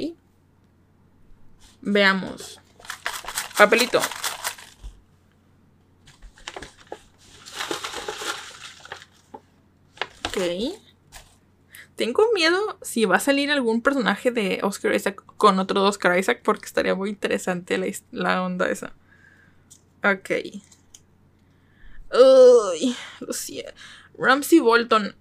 Veamos. 1.81 2.61
Papelito. 3.57 4.01
Ok. 10.27 10.39
Tengo 11.97 12.25
miedo 12.33 12.79
si 12.81 13.05
va 13.05 13.17
a 13.17 13.21
salir 13.21 13.51
algún 13.51 13.83
personaje 13.83 14.31
de 14.31 14.61
Oscar 14.63 14.95
Isaac 14.95 15.23
con 15.37 15.59
otro 15.59 15.85
Oscar 15.85 16.19
Isaac 16.19 16.41
porque 16.43 16.67
estaría 16.67 16.95
muy 16.95 17.11
interesante 17.11 17.79
la, 18.11 18.43
onda 18.43 18.71
esa. 18.71 18.95
Ok. 20.03 20.31
Uy, 22.13 22.97
Lucía. 23.21 23.73
Ramsey 24.19 24.61
Bolton. 24.61 25.15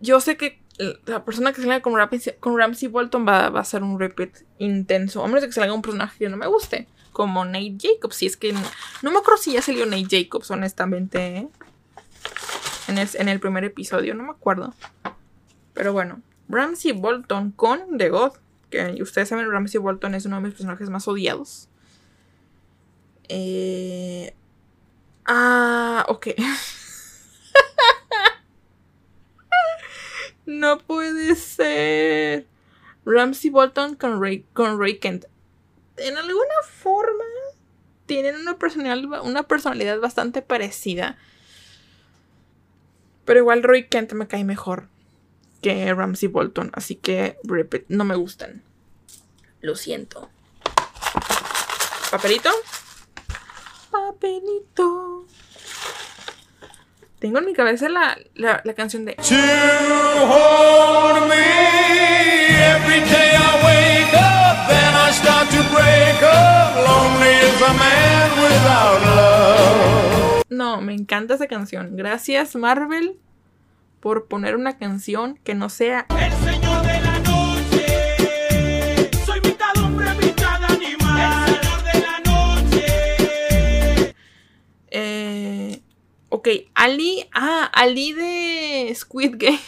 Yo 0.00 0.20
sé 0.20 0.36
que 0.36 0.62
la 1.06 1.24
persona 1.24 1.52
que 1.52 1.60
salga 1.62 1.80
con 1.80 1.94
Ramsey, 2.58 2.88
Bolton 2.88 3.26
va, 3.26 3.46
a 3.46 3.64
ser 3.64 3.82
un 3.82 3.98
repeat 3.98 4.30
intenso. 4.58 5.22
A 5.22 5.28
menos 5.28 5.44
que 5.44 5.52
salga 5.52 5.72
un 5.72 5.82
personaje 5.82 6.18
que 6.18 6.28
no 6.28 6.36
me 6.36 6.46
guste. 6.46 6.88
Como 7.12 7.44
Nate 7.44 7.76
Jacobs. 7.78 8.16
Si 8.16 8.26
es 8.26 8.36
que 8.36 8.52
no, 8.52 9.10
me 9.10 9.18
acuerdo 9.18 9.40
si 9.40 9.52
ya 9.52 9.62
salió 9.62 9.86
Nate 9.86 10.06
Jacobs, 10.10 10.50
honestamente. 10.50 11.36
¿eh? 11.36 11.48
en, 12.88 13.28
el, 13.28 13.40
primer 13.40 13.64
episodio, 13.64 14.14
no 14.14 14.24
me 14.24 14.30
acuerdo. 14.30 14.74
Pero 15.74 15.92
bueno, 15.92 16.22
Ramsey 16.48 16.92
Bolton 16.92 17.52
con 17.52 17.98
The 17.98 18.08
God. 18.08 18.32
Que 18.70 18.98
ustedes 19.00 19.28
saben, 19.28 19.50
Ramsey 19.50 19.80
Bolton 19.80 20.14
es 20.14 20.26
uno 20.26 20.36
de 20.36 20.42
mis 20.42 20.52
personajes 20.52 20.90
más 20.90 21.06
odiados. 21.06 21.68
Eh... 23.28 24.34
Ah, 25.26 26.04
ok. 26.08 26.28
no 30.46 30.78
puede 30.78 31.34
ser. 31.36 32.46
Ramsey 33.04 33.50
Bolton 33.50 33.96
con 33.96 34.20
Ray, 34.20 34.46
con 34.52 34.78
Kent. 35.00 35.26
En 35.96 36.16
alguna 36.16 36.54
forma 36.68 37.24
tienen 38.06 38.36
una 38.36 38.58
personalidad, 38.58 39.22
una 39.22 39.44
personalidad 39.44 40.00
bastante 40.00 40.42
parecida. 40.42 41.18
Pero 43.24 43.40
igual 43.40 43.62
Roy 43.62 43.88
Kent 43.88 44.12
me 44.12 44.28
cae 44.28 44.44
mejor 44.44 44.88
que 45.62 45.92
Ramsey 45.94 46.28
Bolton. 46.28 46.70
Así 46.74 46.96
que 46.96 47.38
no 47.88 48.04
me 48.04 48.16
gustan. 48.16 48.62
Lo 49.60 49.76
siento. 49.76 50.28
¿Papelito? 52.10 52.50
Papelito. 54.06 55.24
Tengo 57.18 57.38
en 57.38 57.46
mi 57.46 57.54
cabeza 57.54 57.88
la, 57.88 58.18
la, 58.34 58.60
la 58.62 58.74
canción 58.74 59.06
de. 59.06 59.16
No, 70.50 70.82
me 70.82 70.92
encanta 70.92 71.34
esa 71.34 71.46
canción. 71.46 71.96
Gracias, 71.96 72.54
Marvel, 72.56 73.18
por 74.00 74.26
poner 74.26 74.54
una 74.56 74.76
canción 74.76 75.38
que 75.44 75.54
no 75.54 75.70
sea. 75.70 76.04
El 76.10 76.32
señor 76.44 76.63
Eh. 84.96 85.82
Ok, 86.28 86.48
Ali. 86.74 87.28
Ah, 87.32 87.68
Ali 87.72 88.12
de 88.12 88.92
Squid 88.94 89.34
Game. 89.36 89.60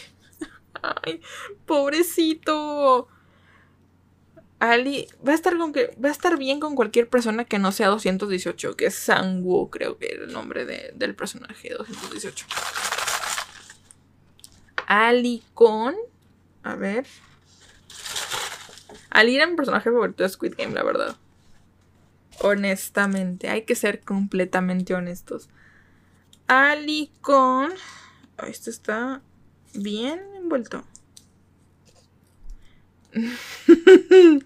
Pobrecito. 1.65 3.09
Ali 4.59 5.07
va 5.25 5.33
a 5.33 5.35
estar 5.35 5.57
con 5.57 5.73
va 5.73 6.09
a 6.09 6.11
estar 6.11 6.37
bien 6.37 6.59
con 6.59 6.75
cualquier 6.75 7.09
persona 7.09 7.43
que 7.43 7.59
no 7.59 7.71
sea 7.71 7.89
218, 7.89 8.75
que 8.75 8.87
es 8.87 8.95
Sangwoo, 8.95 9.69
creo 9.69 9.99
que 9.99 10.13
era 10.13 10.23
el 10.23 10.33
nombre 10.33 10.65
del 10.65 11.13
personaje 11.13 11.69
218. 11.77 12.45
Ali 14.87 15.43
con 15.53 15.93
a 16.63 16.75
ver. 16.75 17.05
Ali 19.09 19.35
era 19.35 19.45
mi 19.45 19.55
personaje 19.55 19.91
favorito 19.91 20.23
de 20.23 20.29
Squid 20.29 20.55
Game, 20.57 20.73
la 20.73 20.83
verdad. 20.83 21.17
Honestamente, 22.41 23.49
hay 23.49 23.63
que 23.63 23.75
ser 23.75 24.01
completamente 24.01 24.93
honestos. 24.93 25.49
Ali 26.47 27.11
con 27.21 27.71
esto 28.47 28.69
está 28.69 29.21
bien 29.73 30.19
envuelto. 30.35 30.83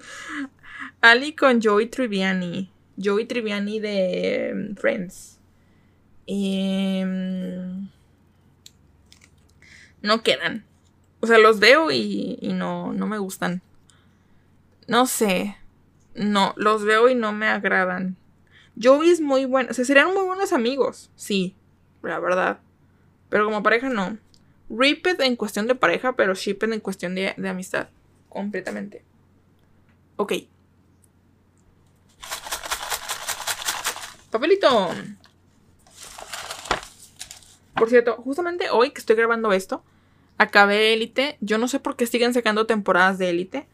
Ali 1.02 1.34
con 1.36 1.62
Joey 1.62 1.88
Triviani. 1.88 2.72
Joey 3.02 3.26
Triviani 3.26 3.80
de 3.80 4.50
em, 4.50 4.76
Friends. 4.76 5.40
Em, 6.28 7.90
no 10.02 10.24
quedan. 10.24 10.66
O 11.20 11.28
sea, 11.28 11.38
los 11.38 11.60
veo 11.60 11.92
y, 11.92 12.40
no, 12.42 12.94
no 12.94 13.08
me 13.08 13.18
gustan. 13.18 13.62
No 14.88 15.06
sé. 15.06 15.56
No, 16.16 16.54
los 16.58 16.84
veo 16.84 17.10
y 17.10 17.16
no 17.16 17.32
me 17.34 17.48
agradan. 17.48 18.18
Joey 18.82 19.10
es 19.10 19.22
muy 19.22 19.46
bueno. 19.46 19.70
O 19.72 19.74
sea, 19.74 19.86
serían 19.86 20.14
muy 20.14 20.24
buenos 20.24 20.54
amigos. 20.54 21.10
Sí, 21.16 21.56
la 22.02 22.20
verdad. 22.20 22.60
Pero 23.30 23.46
como 23.46 23.64
pareja 23.64 23.90
no. 23.90 24.18
Ripped 24.70 25.20
en 25.22 25.36
cuestión 25.36 25.68
de 25.68 25.76
pareja, 25.76 26.14
pero 26.16 26.34
Shipped 26.34 26.72
en 26.72 26.80
cuestión 26.80 27.16
de 27.16 27.34
amistad 27.48 27.88
completamente. 28.30 29.04
Ok. 30.16 30.34
Papelito. 34.32 34.92
Por 37.76 37.90
cierto, 37.90 38.16
justamente 38.18 38.70
hoy 38.70 38.92
que 38.92 39.00
estoy 39.00 39.16
grabando 39.16 39.52
esto, 39.52 39.84
acabé 40.38 40.94
Élite. 40.94 41.38
Yo 41.42 41.58
no 41.58 41.68
sé 41.68 41.80
por 41.80 41.96
qué 41.96 42.06
siguen 42.06 42.34
sacando 42.34 42.66
temporadas 42.66 43.18
de 43.18 43.30
Élite. 43.30 43.68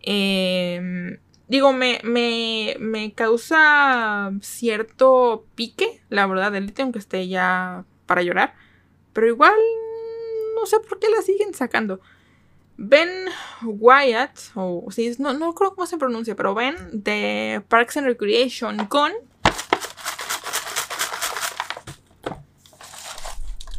Em, 0.00 1.18
digo, 1.52 1.74
me, 1.74 2.00
me, 2.02 2.76
me, 2.80 3.12
causa 3.12 4.32
cierto 4.40 5.44
pique, 5.54 6.00
la 6.08 6.26
verdad, 6.26 6.50
de 6.50 6.58
Élite, 6.58 6.80
aunque 6.80 6.98
esté 6.98 7.28
ya 7.28 7.84
para 8.06 8.22
llorar. 8.22 8.54
Pero 9.12 9.26
igual, 9.26 9.54
no 10.54 10.64
sé 10.64 10.80
por 10.80 10.98
qué 10.98 11.10
la 11.10 11.20
siguen 11.20 11.52
sacando. 11.52 12.00
Ben 12.78 13.10
Wyatt, 13.62 14.38
o 14.54 14.86
sí, 14.90 15.14
no, 15.18 15.34
no 15.34 15.54
creo 15.54 15.74
cómo 15.74 15.86
se 15.86 15.98
pronuncia, 15.98 16.34
pero 16.34 16.54
Ben 16.54 16.74
de 16.90 17.62
Parks 17.68 17.98
and 17.98 18.06
Recreation 18.06 18.86
con. 18.86 19.12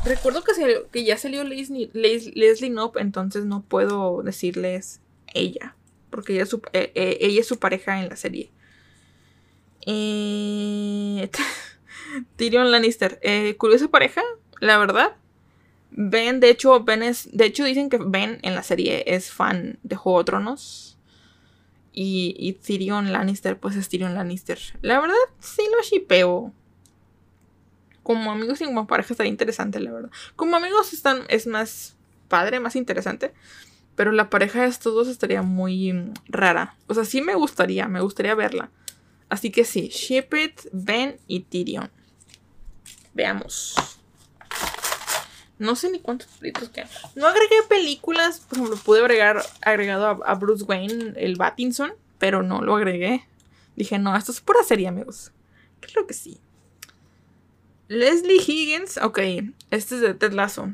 Recuerdo 0.06 0.44
que, 0.44 0.54
que 0.92 1.04
ya 1.04 1.18
salió 1.18 1.44
Leslie, 1.44 1.90
Leslie, 1.94 2.76
entonces 2.98 3.46
no 3.46 3.64
puedo 3.64 4.22
decirles 4.22 5.02
ella, 5.34 5.76
porque 6.14 6.34
ella 6.34 6.44
es 6.44 6.50
su, 6.50 6.62
eh, 6.74 6.92
eh, 6.94 7.18
ella 7.22 7.42
es 7.42 7.48
su 7.48 7.58
pareja 7.58 8.00
en 8.00 8.08
la 8.08 8.16
serie. 8.16 8.52
Eh, 9.88 11.28
Tyrion 12.36 12.70
Lannister, 12.70 13.20
curiosa 13.58 13.88
pareja, 13.88 14.22
la 14.60 14.78
verdad. 14.78 15.16
Ben, 15.90 16.40
de 16.40 16.52
hecho, 16.52 16.84
Ben 16.84 17.02
es. 17.02 17.30
De 17.36 17.46
hecho, 17.46 17.66
dicen 17.66 17.90
que 17.90 17.98
Ben 17.98 18.38
en 18.44 18.54
la 18.54 18.62
serie 18.62 19.04
es 19.08 19.32
fan 19.32 19.80
de 19.82 19.96
Juego 19.96 20.20
de 20.20 20.26
Tronos. 20.26 21.00
Y, 21.92 22.36
y 22.38 22.54
Tyrion 22.54 23.12
Lannister, 23.12 23.60
pues 23.60 23.76
es 23.76 23.90
Tyrion 23.90 24.14
Lannister. 24.14 24.60
La 24.82 25.00
verdad, 25.00 25.16
sí 25.40 25.64
lo 25.76 25.82
shipeo. 25.82 26.54
Como 28.04 28.32
amigos 28.32 28.62
y 28.62 28.66
como 28.66 28.86
pareja 28.86 29.14
estaría 29.14 29.32
interesante, 29.32 29.80
la 29.80 29.92
verdad. 29.92 30.12
Como 30.36 30.56
amigos 30.56 30.94
están, 30.94 31.24
es 31.30 31.48
más 31.48 31.98
padre, 32.28 32.60
más 32.60 32.76
interesante. 32.76 33.34
Pero 33.96 34.12
la 34.12 34.30
pareja 34.30 34.62
de 34.62 34.68
estos 34.68 34.94
dos 34.94 35.08
estaría 35.08 35.42
muy 35.42 35.94
mm, 35.94 36.14
rara. 36.28 36.76
O 36.88 36.94
sea, 36.94 37.06
sí 37.06 37.22
me 37.22 37.36
gustaría, 37.36 37.88
me 37.88 38.02
gustaría 38.02 38.36
verla. 38.36 38.70
Así 39.30 39.52
que 39.52 39.66
sí, 39.66 39.92
It, 40.10 40.62
Ben 40.72 41.18
y 41.28 41.42
Tyrion. 41.42 41.90
Veamos. 43.14 43.76
No 45.60 45.76
sé 45.76 45.90
ni 45.92 46.00
cuántos 46.00 46.28
películas 46.40 46.70
quedan. 46.70 46.90
No 47.16 47.28
agregué 47.28 47.56
películas, 47.70 48.42
por 48.42 48.58
ejemplo, 48.58 48.78
pude 48.84 49.00
agregar 49.00 49.44
agregado 49.62 50.24
a, 50.26 50.36
Bruce 50.36 50.64
Wayne, 50.66 51.14
el 51.16 51.36
Battinson, 51.36 51.94
pero 52.18 52.44
no 52.44 52.62
lo 52.62 52.76
agregué. 52.76 53.26
Dije, 53.76 53.98
no, 53.98 54.16
esto 54.16 54.32
es 54.32 54.42
pura 54.42 54.64
serie, 54.64 54.88
amigos. 54.88 55.32
Creo 55.80 56.06
que 56.06 56.14
sí. 56.14 56.40
Leslie 57.88 58.42
Higgins, 58.46 58.98
ok, 58.98 59.20
este 59.72 59.96
es 59.96 60.02
de 60.02 60.14
Ted 60.14 60.34
Lasso. 60.34 60.74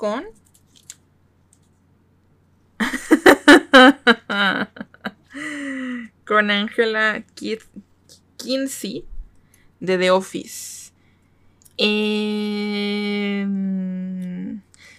Con 0.00 0.24
con 6.24 6.50
Angela 6.50 7.22
Kinsey 8.38 9.04
de 9.78 9.98
The 9.98 10.10
Office. 10.10 10.92
Em, 11.76 13.52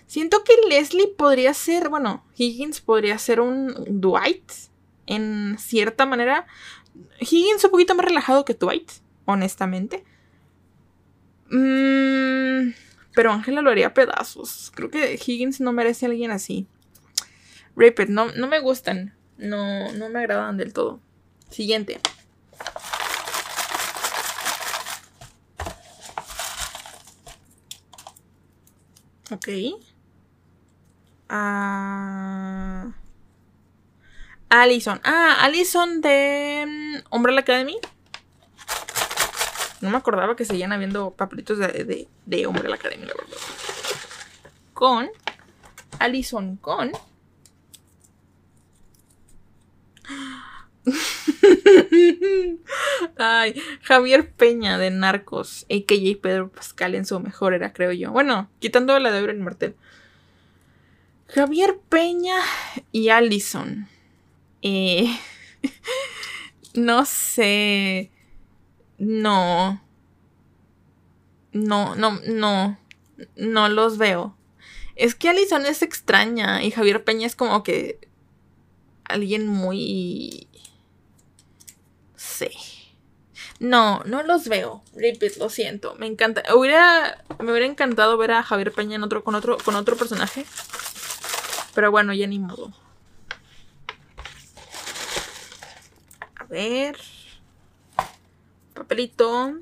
siento 0.06 0.44
que 0.44 0.54
Leslie 0.70 1.08
podría 1.18 1.56
ser, 1.56 1.90
bueno, 1.90 2.24
Higgins 2.38 2.80
podría 2.80 3.18
ser 3.18 3.42
un 3.42 3.74
Dwight 4.00 4.52
en 5.08 5.58
cierta 5.58 6.06
manera. 6.06 6.46
Higgins 7.20 7.64
un 7.64 7.72
poquito 7.72 7.96
más 7.96 8.06
relajado 8.06 8.46
que 8.46 8.54
Dwight, 8.54 8.92
honestamente. 9.26 10.04
Mm, 11.50 12.70
pero 13.14 13.32
Angela 13.32 13.62
lo 13.62 13.70
haría 13.70 13.94
pedazos. 13.94 14.72
Creo 14.76 14.90
que 14.90 15.14
Higgins 15.14 15.60
no 15.62 15.74
merece 15.74 16.06
a 16.06 16.10
alguien 16.10 16.32
así. 16.32 16.68
Rapid, 17.76 18.10
no, 18.10 18.32
no 18.32 18.48
me 18.48 18.60
gustan. 18.60 19.16
No, 19.38 19.92
no 19.94 20.10
me 20.10 20.20
agradan 20.20 20.58
del 20.58 20.74
todo. 20.74 21.00
Siguiente. 21.50 22.00
Ok. 29.32 29.48
Ah. 31.30 32.92
Allison. 34.50 35.00
Ah, 35.06 35.38
Allison 35.42 36.02
de 36.02 36.66
mm, 36.68 37.16
Umbrella 37.16 37.40
Academy. 37.40 37.78
No 39.82 39.90
me 39.90 39.98
acordaba 39.98 40.36
que 40.36 40.46
seguían 40.46 40.72
habiendo 40.72 41.12
papelitos 41.12 41.58
de, 41.58 41.68
de, 41.68 42.08
de 42.26 42.48
Umbrella 42.48 42.76
Academy, 42.76 43.06
la 43.06 43.14
verdad. 43.14 43.38
Con. 44.74 45.10
Allison 46.00 46.56
con. 46.58 46.92
Ay, 53.18 53.62
Javier 53.84 54.32
Peña 54.32 54.78
de 54.78 54.92
Narcos, 54.92 55.66
a.k.a. 55.70 56.22
Pedro 56.22 56.52
Pascal 56.52 56.96
en 56.96 57.06
su 57.06 57.20
mejor 57.20 57.54
era, 57.54 57.74
creo 57.74 57.92
yo. 57.92 58.12
Bueno, 58.12 58.50
quitando 58.60 58.98
la 59.00 59.12
de 59.12 59.20
Euren 59.20 59.42
Martel. 59.42 59.76
Javier 61.28 61.78
Peña 61.90 62.38
y 62.92 63.10
Allison. 63.10 63.88
Eh, 64.62 65.18
no 66.74 67.06
sé. 67.06 68.12
No. 69.02 69.82
No, 71.54 71.96
no, 71.96 72.20
no. 72.28 72.78
No 73.36 73.70
los 73.70 73.98
veo. 73.98 74.36
Es 74.96 75.16
que 75.16 75.30
Allison 75.30 75.66
es 75.66 75.82
extraña 75.82 76.64
y 76.64 76.72
Javier 76.72 77.04
Peña 77.04 77.26
es 77.26 77.36
como 77.36 77.64
que 77.64 78.00
alguien 79.06 79.48
muy 79.48 80.48
no, 83.62 84.02
no 84.06 84.24
los 84.24 84.48
veo. 84.48 84.82
Repeat, 84.96 85.38
lo 85.38 85.48
siento. 85.50 85.94
Me 86.00 86.08
encanta. 86.08 86.44
Hubiera, 86.56 87.24
me 87.40 87.52
hubiera 87.52 87.68
encantado 87.68 88.18
ver 88.18 88.32
a 88.32 88.42
Javier 88.42 88.72
Peña 88.72 88.96
en 88.96 89.04
otro, 89.04 89.24
con, 89.24 89.36
otro, 89.36 89.60
con 89.60 89.76
otro 89.76 89.96
personaje. 89.96 90.48
Pero 91.76 91.92
bueno, 91.92 92.12
ya 92.12 92.26
ni 92.26 92.40
modo. 92.40 92.74
A 96.38 96.46
ver. 96.46 96.98
Papelito. 98.82 99.60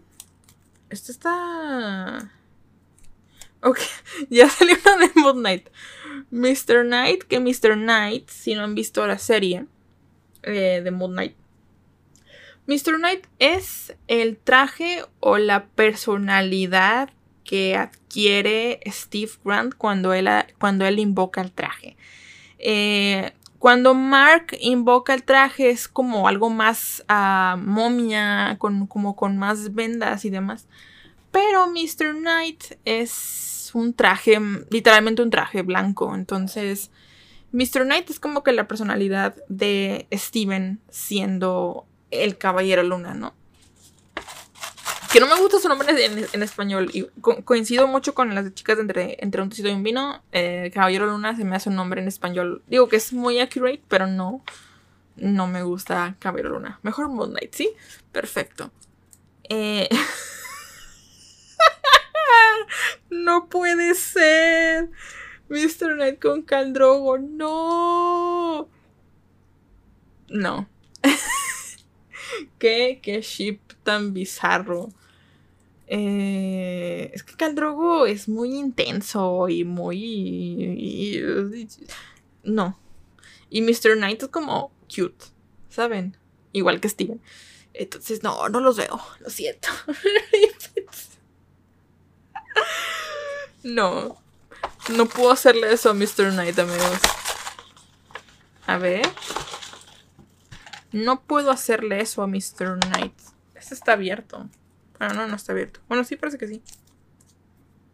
Esto 0.89 1.11
está. 1.11 2.31
Ok, 3.61 3.79
ya 4.29 4.49
salió 4.49 4.77
una 4.85 5.07
de 5.07 5.11
Moon 5.15 5.39
Knight. 5.39 5.67
Mr. 6.31 6.85
Knight, 6.85 7.23
que 7.23 7.41
Mr. 7.41 7.73
Knight, 7.73 8.29
si 8.29 8.55
no 8.55 8.63
han 8.63 8.75
visto 8.75 9.05
la 9.05 9.17
serie 9.17 9.65
eh, 10.43 10.79
de 10.81 10.91
Moon 10.91 11.11
Knight, 11.11 11.35
Mr. 12.65 12.95
Knight 12.95 13.27
es 13.39 13.93
el 14.07 14.37
traje 14.37 15.03
o 15.19 15.37
la 15.37 15.65
personalidad 15.65 17.09
que 17.43 17.75
adquiere 17.75 18.79
Steve 18.85 19.31
Grant 19.43 19.75
cuando 19.75 20.13
él, 20.13 20.29
cuando 20.59 20.85
él 20.85 20.97
invoca 20.97 21.41
el 21.41 21.51
traje. 21.51 21.97
Eh, 22.57 23.33
cuando 23.59 23.93
Mark 23.93 24.57
invoca 24.61 25.13
el 25.13 25.23
traje 25.23 25.69
es 25.69 25.89
como 25.89 26.27
algo 26.27 26.49
más 26.49 27.03
uh, 27.09 27.57
momia, 27.57 28.55
con, 28.57 28.87
como 28.87 29.17
con 29.17 29.37
más 29.37 29.73
vendas 29.73 30.23
y 30.23 30.29
demás. 30.29 30.67
Pero 31.31 31.67
Mr. 31.67 32.15
Knight 32.15 32.63
es 32.85 33.71
un 33.73 33.93
traje, 33.93 34.39
literalmente 34.71 35.21
un 35.21 35.29
traje 35.29 35.61
blanco. 35.61 36.15
Entonces, 36.15 36.89
Mr. 37.51 37.83
Knight 37.83 38.09
es 38.09 38.19
como 38.19 38.43
que 38.43 38.53
la 38.53 38.67
personalidad 38.67 39.35
de 39.49 40.07
Steven 40.13 40.79
siendo 40.89 41.85
el 42.11 42.37
Caballero 42.37 42.83
Luna, 42.83 43.13
¿no? 43.13 43.33
Que 45.11 45.19
no 45.19 45.25
me 45.25 45.41
gusta 45.41 45.59
su 45.59 45.67
nombre 45.67 46.05
en, 46.05 46.43
español. 46.43 46.91
Y 46.93 47.07
coincido 47.43 47.87
mucho 47.87 48.13
con 48.13 48.35
las 48.35 48.53
chicas 48.53 48.77
de 48.77 48.83
entre, 48.83 49.17
entre 49.21 49.41
un 49.41 49.49
tecito 49.49 49.67
y 49.67 49.71
un 49.71 49.81
vino. 49.81 50.21
Eh, 50.31 50.69
Caballero 50.71 51.07
Luna 51.07 51.35
se 51.35 51.43
me 51.43 51.55
hace 51.55 51.69
un 51.69 51.75
nombre 51.75 51.99
en 51.99 52.07
español. 52.07 52.61
Digo 52.67 52.87
que 52.87 52.97
es 52.97 53.11
muy 53.11 53.39
accurate, 53.39 53.81
pero 53.87 54.05
no. 54.05 54.43
No 55.15 55.47
me 55.47 55.63
gusta 55.63 56.15
Caballero 56.19 56.49
Luna. 56.49 56.79
Mejor 56.83 57.09
Moon 57.09 57.31
Knight, 57.31 57.55
¿sí? 57.55 57.71
Perfecto. 58.11 58.71
Eh... 59.49 59.89
no 63.09 63.49
puede 63.49 63.95
ser. 63.95 64.91
Mr. 65.49 65.95
Knight 65.95 66.21
con 66.21 66.43
Caldrogo. 66.43 67.17
No. 67.17 68.69
No. 70.29 70.69
¿Qué? 72.59 72.99
¿Qué 73.01 73.21
ship 73.21 73.59
tan 73.83 74.13
bizarro? 74.13 74.89
Eh, 75.91 77.09
es 77.13 77.23
que 77.23 77.35
Caldrogo 77.35 78.05
es 78.05 78.29
muy 78.29 78.55
intenso 78.55 79.49
y 79.49 79.63
muy... 79.63 81.19
no. 82.43 82.79
Y 83.49 83.63
Mr. 83.63 83.95
Knight 83.95 84.21
es 84.21 84.29
como 84.29 84.71
cute, 84.83 85.25
¿saben? 85.69 86.15
Igual 86.53 86.79
que 86.79 86.89
Steven. 86.89 87.19
Entonces, 87.73 88.21
no, 88.21 88.49
no 88.49 88.59
los 88.59 88.77
veo. 88.77 89.01
Lo 89.19 89.29
siento. 89.31 89.69
no. 93.63 94.21
No 94.93 95.05
puedo 95.07 95.31
hacerle 95.31 95.73
eso 95.73 95.89
a 95.89 95.93
Mr. 95.93 96.31
Knight, 96.31 96.59
amigos. 96.59 96.99
A 98.67 98.77
ver. 98.77 99.09
No 100.91 101.21
puedo 101.21 101.49
hacerle 101.49 102.01
eso 102.01 102.21
a 102.21 102.27
Mr. 102.27 102.79
Knight. 102.79 103.13
Este 103.55 103.73
está 103.73 103.93
abierto. 103.93 104.47
Ah, 104.99 105.13
no, 105.13 105.27
no 105.27 105.35
está 105.35 105.53
abierto. 105.53 105.79
Bueno, 105.87 106.03
sí, 106.03 106.17
parece 106.17 106.37
que 106.37 106.47
sí. 106.47 106.61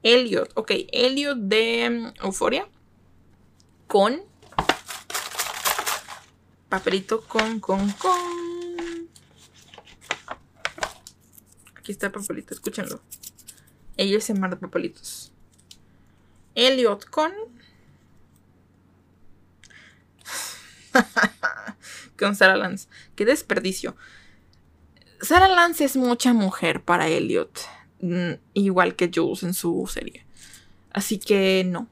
Elliot. 0.01 0.51
Ok, 0.55 0.71
Elliot 0.91 1.37
de 1.37 1.87
um, 1.89 2.25
Euforia. 2.25 2.67
Con. 3.87 4.21
Papelito 6.69 7.21
con, 7.27 7.59
con, 7.59 7.91
con. 7.91 8.35
Aquí 11.75 11.91
está 11.91 12.07
el 12.07 12.11
papelito, 12.11 12.55
escúchenlo. 12.55 12.99
Ellos 13.97 14.23
se 14.23 14.33
de 14.33 14.55
papelitos. 14.57 15.31
Elliot 16.55 17.05
con. 17.05 17.31
con 22.17 22.35
Sarah 22.35 22.57
Lance. 22.57 22.87
Qué 23.15 23.25
desperdicio. 23.25 23.95
Sarah 25.25 25.47
Lance 25.47 25.83
es 25.83 25.97
mucha 25.97 26.33
mujer 26.33 26.83
para 26.83 27.07
Elliot. 27.07 27.59
Mm, 27.99 28.33
igual 28.53 28.95
que 28.95 29.09
Jules 29.13 29.41
en 29.41 29.55
su 29.55 29.87
serie. 29.91 30.25
Así 30.91 31.17
que 31.17 31.63
no. 31.65 31.87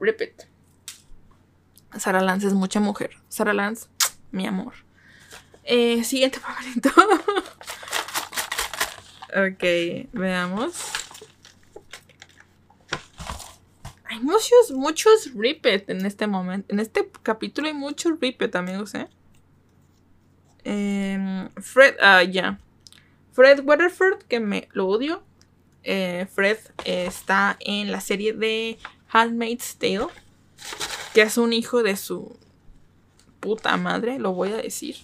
Rip 0.00 0.20
Sara 1.98 2.22
Lance 2.22 2.46
es 2.46 2.54
mucha 2.54 2.80
mujer. 2.80 3.10
Sara 3.28 3.52
Lance, 3.52 3.88
mi 4.32 4.46
amor. 4.46 4.72
Eh, 5.64 6.02
siguiente 6.04 6.40
papelito. 6.40 6.88
ok, 9.28 10.10
veamos. 10.12 10.74
Hay 14.04 14.20
muchos, 14.20 14.70
muchos 14.70 15.34
Ripet 15.34 15.90
en 15.90 16.06
este 16.06 16.26
momento. 16.26 16.72
En 16.72 16.80
este 16.80 17.10
capítulo 17.22 17.68
hay 17.68 17.74
muchos 17.74 18.18
Ripet, 18.18 18.56
amigos, 18.56 18.94
¿eh? 18.94 19.08
Em, 20.64 21.48
Fred, 21.56 21.96
ah, 22.00 22.22
ya. 22.22 22.58
Fred 23.32 23.60
Weatherford, 23.64 24.24
que 24.24 24.40
me 24.40 24.68
lo 24.72 24.88
odio. 24.88 25.22
Eh, 25.82 26.26
Fred 26.32 26.58
está 26.84 27.56
en 27.60 27.92
la 27.92 28.00
serie 28.00 28.32
de 28.32 28.78
Handmaid's 29.10 29.76
Tale, 29.76 30.06
que 31.12 31.22
es 31.22 31.36
un 31.36 31.52
hijo 31.52 31.82
de 31.82 31.96
su 31.96 32.38
puta 33.40 33.76
madre, 33.76 34.18
lo 34.18 34.32
voy 34.32 34.52
a 34.52 34.56
decir. 34.56 34.96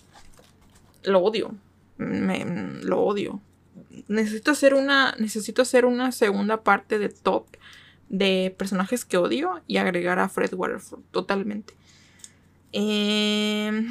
Lo 1.02 1.20
odio. 1.20 1.54
Me, 1.98 2.44
lo 2.82 3.00
odio. 3.00 3.40
Necesito 4.08 4.52
hacer 4.52 4.74
una. 4.74 5.14
Necesito 5.18 5.62
hacer 5.62 5.84
una 5.84 6.12
segunda 6.12 6.62
parte 6.62 6.98
de 6.98 7.10
top 7.10 7.46
de 8.08 8.54
personajes 8.56 9.04
que 9.04 9.18
odio 9.18 9.62
y 9.66 9.76
agregar 9.76 10.18
a 10.18 10.28
Fred 10.28 10.52
Waterford 10.54 11.02
totalmente. 11.10 11.74
Eh... 12.72 13.86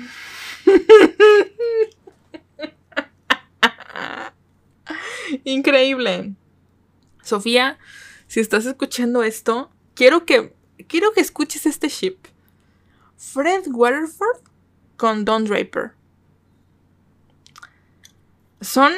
Increíble. 5.44 6.34
Sofía, 7.24 7.78
si 8.28 8.40
estás 8.40 8.66
escuchando 8.66 9.24
esto, 9.24 9.70
quiero 9.94 10.26
que 10.26 10.54
quiero 10.88 11.12
que 11.14 11.22
escuches 11.22 11.66
este 11.66 11.90
ship. 11.90 12.18
Fred 13.18 13.64
Waterford 13.68 14.40
con 14.98 15.26
Don 15.26 15.46
Draper. 15.46 15.92
Son 18.62 18.94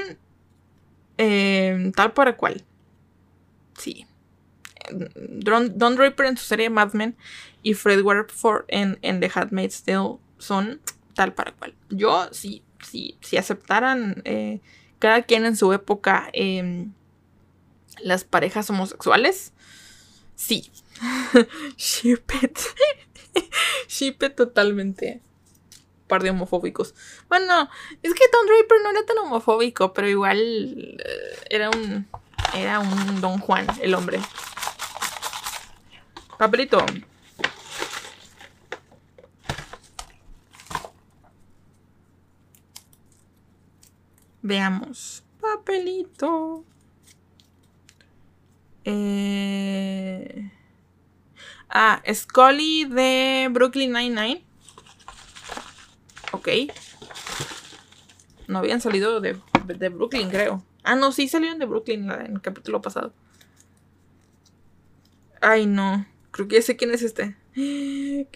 eh, 1.17 1.91
tal 1.95 2.13
para 2.13 2.37
cual. 2.37 2.63
Sí. 3.77 4.05
Don, 4.91 5.95
Draper 5.95 6.25
en 6.25 6.37
su 6.37 6.45
serie 6.45 6.69
Mad 6.69 6.93
Men 6.93 7.15
y 7.63 7.73
Fred 7.73 8.01
Waterford 8.01 8.65
en, 8.67 8.97
en 9.01 9.19
The 9.19 9.31
Handmaid's 9.33 9.83
Tale 9.83 10.17
son 10.39 10.81
tal 11.13 11.33
para 11.33 11.51
cual. 11.53 11.75
Yo, 11.89 12.27
si, 12.31 12.63
si, 12.83 13.17
si 13.21 13.37
aceptaran 13.37 14.21
eh, 14.25 14.61
cada 14.99 15.23
quien 15.23 15.45
en 15.45 15.55
su 15.55 15.73
época 15.73 16.29
em, 16.33 16.93
las 18.01 18.23
parejas 18.23 18.69
homosexuales, 18.69 19.53
sí. 20.35 20.71
Ship 21.77 22.23
it. 22.41 22.59
Ship 23.87 24.17
it 24.21 24.35
totalmente. 24.35 25.21
Par 26.07 26.23
de 26.23 26.29
homofóbicos. 26.29 26.93
Bueno, 27.29 27.69
es 28.03 28.13
que 28.13 28.25
Don 28.31 28.45
Draper 28.45 28.81
no 28.83 28.89
era 28.91 29.05
tan 29.05 29.17
homofóbico, 29.19 29.93
pero 29.93 30.09
igual 30.09 30.39
eh, 30.39 31.37
era 31.49 31.69
un. 31.69 32.07
Era 32.53 32.79
un 32.79 33.21
Don 33.21 33.39
Juan, 33.39 33.65
el 33.81 33.93
hombre. 33.93 34.19
Papelito. 36.37 36.85
Veamos. 44.41 45.23
Papelito. 45.39 46.65
Eh... 48.83 50.51
Ah, 51.69 52.01
Scully 52.13 52.85
de 52.85 53.47
Brooklyn 53.49 53.93
Nine-Nine. 53.93 54.43
Ok. 56.33 56.49
No 58.47 58.59
habían 58.59 58.81
salido 58.81 59.21
de, 59.21 59.39
de, 59.65 59.89
Brooklyn, 59.89 60.29
creo. 60.29 60.65
Ah, 60.83 60.95
no, 60.95 61.13
sí 61.13 61.29
salieron 61.29 61.59
de 61.59 61.65
Brooklyn 61.65 62.11
en 62.11 62.35
el 62.35 62.41
capítulo 62.41 62.81
pasado. 62.81 63.13
Ay, 65.39 65.65
no. 65.65 66.05
Creo 66.31 66.49
que 66.49 66.55
ya 66.55 66.61
sé 66.61 66.75
quién 66.75 66.93
es 66.93 67.03
este. 67.03 67.37
¿Qué, 67.55 68.27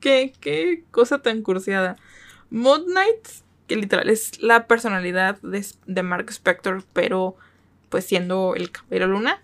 qué, 0.00 0.32
qué, 0.40 0.84
cosa 0.90 1.22
tan 1.22 1.42
cursiada. 1.42 1.96
Moon 2.50 2.84
Knight, 2.84 3.28
que 3.68 3.76
literal 3.76 4.10
es 4.10 4.42
la 4.42 4.66
personalidad 4.66 5.40
de, 5.42 5.64
de 5.86 6.02
Mark 6.02 6.28
Spector, 6.30 6.82
pero 6.92 7.36
pues 7.88 8.04
siendo 8.04 8.54
el 8.56 8.72
Caballero 8.72 9.06
Luna. 9.06 9.40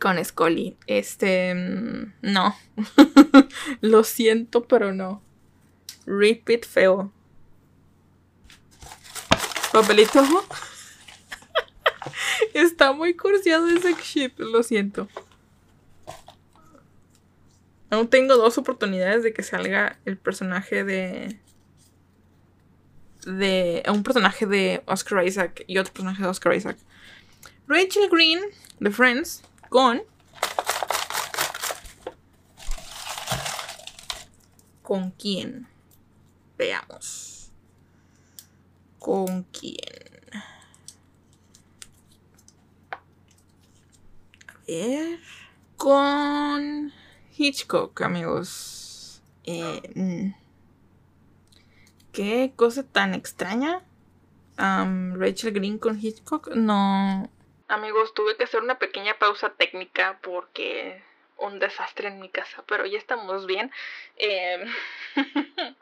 Con 0.00 0.22
Scully. 0.22 0.76
Este. 0.86 1.54
Mm, 1.54 2.12
no. 2.20 2.54
Lo 3.80 4.04
siento, 4.04 4.64
pero 4.64 4.92
no. 4.92 5.22
Repeat 6.04 6.66
feo. 6.66 7.10
Papelito. 9.72 10.22
Está 12.54 12.92
muy 12.92 13.14
cursiado 13.14 13.68
ese 13.68 13.94
ship, 13.94 14.32
lo 14.38 14.62
siento. 14.62 15.08
Aún 17.90 18.08
tengo 18.08 18.36
dos 18.36 18.58
oportunidades 18.58 19.22
de 19.22 19.32
que 19.32 19.42
salga 19.42 19.98
el 20.04 20.16
personaje 20.16 20.84
de. 20.84 21.38
De. 23.26 23.82
Un 23.88 24.02
personaje 24.02 24.46
de 24.46 24.82
Oscar 24.86 25.26
Isaac 25.26 25.64
y 25.66 25.78
otro 25.78 25.92
personaje 25.92 26.22
de 26.22 26.28
Oscar 26.28 26.54
Isaac. 26.54 26.76
Rachel 27.66 28.08
Green 28.10 28.40
de 28.80 28.90
Friends 28.90 29.42
con. 29.68 30.02
¿Con 34.82 35.10
quién? 35.12 35.66
Veamos. 36.58 37.50
¿Con 38.98 39.44
quién? 39.44 40.04
ver. 44.66 45.18
Con 45.76 46.92
Hitchcock, 47.36 48.00
amigos. 48.02 49.22
Eh, 49.44 49.82
mm. 49.94 50.43
Qué 52.14 52.52
cosa 52.54 52.84
tan 52.84 53.12
extraña. 53.12 53.82
Rachel 54.56 55.52
Green 55.52 55.78
con 55.78 55.98
Hitchcock. 56.00 56.48
No. 56.54 57.28
Amigos, 57.66 58.14
tuve 58.14 58.36
que 58.36 58.44
hacer 58.44 58.62
una 58.62 58.78
pequeña 58.78 59.18
pausa 59.18 59.50
técnica 59.50 60.20
porque 60.22 61.02
un 61.38 61.58
desastre 61.58 62.08
en 62.08 62.20
mi 62.20 62.28
casa, 62.28 62.62
pero 62.68 62.86
ya 62.86 62.98
estamos 62.98 63.46
bien. 63.46 63.72
Em, 64.16 64.72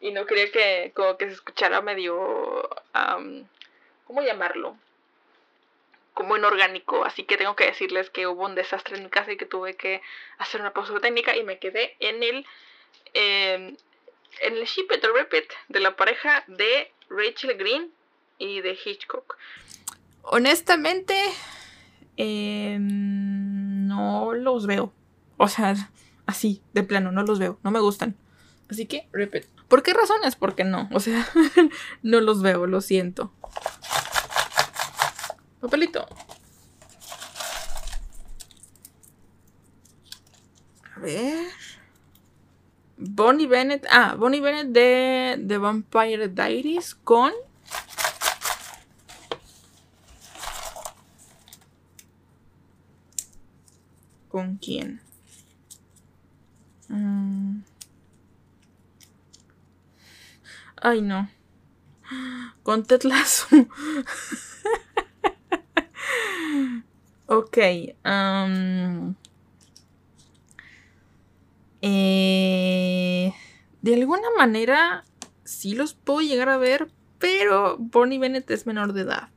y 0.00 0.12
no 0.12 0.24
quería 0.26 0.52
que 0.52 0.92
como 0.94 1.16
que 1.16 1.26
se 1.26 1.34
escuchara 1.34 1.82
medio... 1.82 2.68
¿Cómo 4.06 4.22
llamarlo? 4.22 4.76
como 6.14 6.36
inorgánico, 6.36 7.04
así 7.04 7.22
que 7.22 7.38
tengo 7.38 7.56
que 7.56 7.64
decirles 7.64 8.10
que 8.10 8.26
hubo 8.26 8.44
un 8.44 8.54
desastre 8.54 8.96
en 8.96 9.04
mi 9.04 9.08
casa 9.08 9.32
y 9.32 9.38
que 9.38 9.46
tuve 9.46 9.74
que 9.76 10.02
hacer 10.36 10.60
una 10.60 10.74
pausa 10.74 11.00
técnica 11.00 11.34
y 11.34 11.44
me 11.44 11.58
quedé 11.58 11.96
en 11.98 12.22
el 12.22 12.46
em, 13.14 13.76
el 14.42 14.64
ship 14.64 14.86
it 14.94 15.04
repeat 15.14 15.44
de 15.68 15.80
la 15.80 15.96
pareja 15.96 16.44
de 16.46 16.92
Rachel 17.08 17.56
Green 17.56 17.90
y 18.38 18.60
de 18.60 18.78
Hitchcock. 18.84 19.36
Honestamente, 20.22 21.14
em, 22.16 23.86
no 23.86 24.32
los 24.34 24.66
veo. 24.66 24.92
O 25.36 25.48
sea, 25.48 25.74
así, 26.26 26.62
de 26.72 26.82
plano, 26.82 27.12
no 27.12 27.22
los 27.22 27.38
veo, 27.38 27.58
no 27.62 27.70
me 27.70 27.80
gustan. 27.80 28.16
Así 28.68 28.86
que, 28.86 29.08
repeat. 29.12 29.46
¿Por 29.68 29.82
qué 29.82 29.92
razones? 29.92 30.36
Porque 30.36 30.64
no. 30.64 30.88
O 30.92 31.00
sea, 31.00 31.28
no 32.02 32.20
los 32.20 32.42
veo, 32.42 32.66
lo 32.66 32.80
siento. 32.80 33.32
Papelito. 35.60 36.06
A 40.96 41.00
ver. 41.00 41.46
Bonnie 43.00 43.46
Bennett. 43.46 43.86
Ah, 43.90 44.14
Bonnie 44.14 44.40
Bennett 44.40 44.72
de 44.72 45.42
The 45.46 45.58
Vampire 45.58 46.28
Diaries 46.28 46.94
con. 46.94 47.32
¿Con 54.28 54.58
quién? 54.58 55.00
Mm. 56.88 57.62
Ay, 60.82 61.00
no. 61.00 61.28
Con 62.62 62.84
Ted 62.84 63.00
Ok. 67.26 67.58
Eh, 71.82 72.59
de 73.82 73.94
alguna 73.94 74.28
manera 74.36 75.04
sí 75.44 75.74
los 75.74 75.94
puedo 75.94 76.20
llegar 76.20 76.48
a 76.48 76.58
ver, 76.58 76.90
pero 77.18 77.76
Bonnie 77.78 78.18
Bennett 78.18 78.50
es 78.50 78.66
menor 78.66 78.92
de 78.92 79.02
edad. 79.02 79.28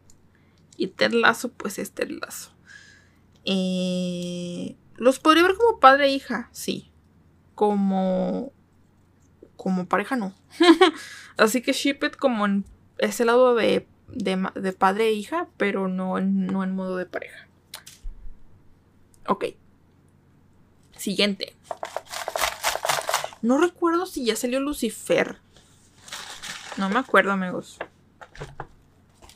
Y 0.77 0.87
Ted 0.87 1.13
Lasso, 1.13 1.51
pues 1.51 1.79
es 1.79 1.91
Ted 1.91 2.09
Lasso. 2.09 2.51
Eh, 3.45 4.75
los 4.95 5.19
podría 5.19 5.43
ver 5.43 5.55
como 5.55 5.79
padre 5.79 6.07
e 6.07 6.13
hija, 6.13 6.49
sí. 6.51 6.91
Como. 7.55 8.51
Como 9.55 9.85
pareja, 9.85 10.15
no. 10.15 10.33
Así 11.37 11.61
que 11.61 11.73
ship 11.73 12.03
it 12.03 12.15
como 12.15 12.45
en 12.45 12.65
ese 12.97 13.25
lado 13.25 13.55
de, 13.55 13.87
de, 14.07 14.73
padre 14.73 15.09
e 15.09 15.13
hija, 15.13 15.47
pero 15.57 15.87
no 15.87 16.19
no 16.19 16.63
en 16.63 16.75
modo 16.75 16.97
de 16.97 17.05
pareja. 17.05 17.47
Ok. 19.27 19.45
Siguiente. 20.97 21.55
No 23.43 23.57
recuerdo 23.57 24.05
si 24.05 24.23
ya 24.23 24.37
salió 24.37 24.61
Lucifer. 24.61 25.37
No 26.77 26.89
me 26.89 26.97
acuerdo, 26.97 27.33
amigos. 27.33 27.77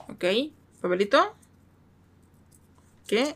Ok. 0.07 0.23
Papelito. 0.81 1.35
¿Qué? 3.05 3.35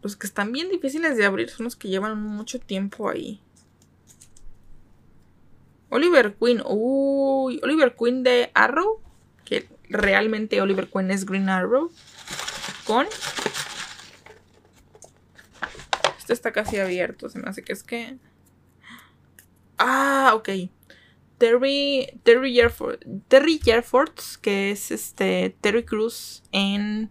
Los 0.00 0.14
que 0.14 0.28
están 0.28 0.52
bien 0.52 0.70
difíciles 0.70 1.16
de 1.16 1.26
abrir 1.26 1.50
son 1.50 1.64
los 1.64 1.74
que 1.74 1.88
llevan 1.88 2.22
mucho 2.22 2.60
tiempo 2.60 3.10
ahí. 3.10 3.40
Oliver 5.90 6.36
Queen. 6.36 6.62
Uy, 6.64 7.58
Oliver 7.64 7.96
Queen 7.96 8.22
de 8.22 8.52
Arrow. 8.54 9.00
Que 9.44 9.68
realmente 9.88 10.60
Oliver 10.60 10.88
Queen 10.88 11.10
es 11.10 11.26
Green 11.26 11.48
Arrow. 11.48 11.90
Con 12.86 13.08
este 16.20 16.32
está 16.32 16.52
casi 16.52 16.78
abierto. 16.78 17.28
Se 17.28 17.40
me 17.40 17.50
hace 17.50 17.64
que 17.64 17.72
es 17.72 17.82
que. 17.82 18.18
Ah, 19.84 20.30
ok. 20.36 20.48
Terry, 21.38 22.06
Terry, 22.22 22.56
Terry 23.26 23.58
que 23.58 24.70
es 24.70 24.92
este 24.92 25.56
Terry 25.60 25.84
Cruz 25.84 26.44
en 26.52 27.10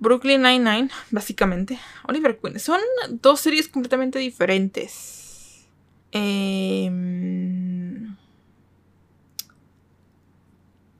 Brooklyn 0.00 0.42
Nine-Nine, 0.42 0.90
básicamente. 1.12 1.78
Oliver 2.08 2.40
Queen. 2.40 2.58
Son 2.58 2.80
dos 3.08 3.38
series 3.38 3.68
completamente 3.68 4.18
diferentes. 4.18 5.68
Em, 6.10 8.16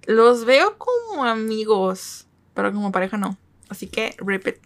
los 0.05 0.45
veo 0.45 0.79
como 0.79 1.25
amigos, 1.25 2.29
pero 2.55 2.73
como 2.73 2.93
pareja 2.93 3.17
no. 3.17 3.37
Así 3.69 3.89
que, 3.89 4.15
repeat. 4.19 4.61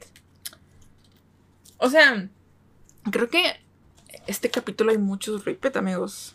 O 1.78 1.88
sea, 1.88 2.28
creo 3.10 3.30
que 3.30 3.64
este 4.26 4.50
capítulo 4.50 4.90
hay 4.90 4.98
muchos 4.98 5.44
repeat, 5.44 5.76
amigos. 5.76 6.34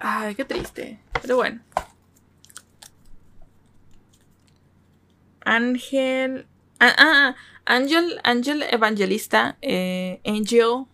Ay, 0.00 0.34
qué 0.34 0.44
triste. 0.44 1.00
Pero 1.20 1.36
bueno. 1.36 1.60
Ángel. 5.44 6.46
Ah, 6.80 6.94
ah, 6.98 7.36
Ángel, 7.64 8.20
Ángel 8.24 8.64
Evangelista. 8.64 9.56
Eh, 9.62 10.20
Angel 10.24 10.86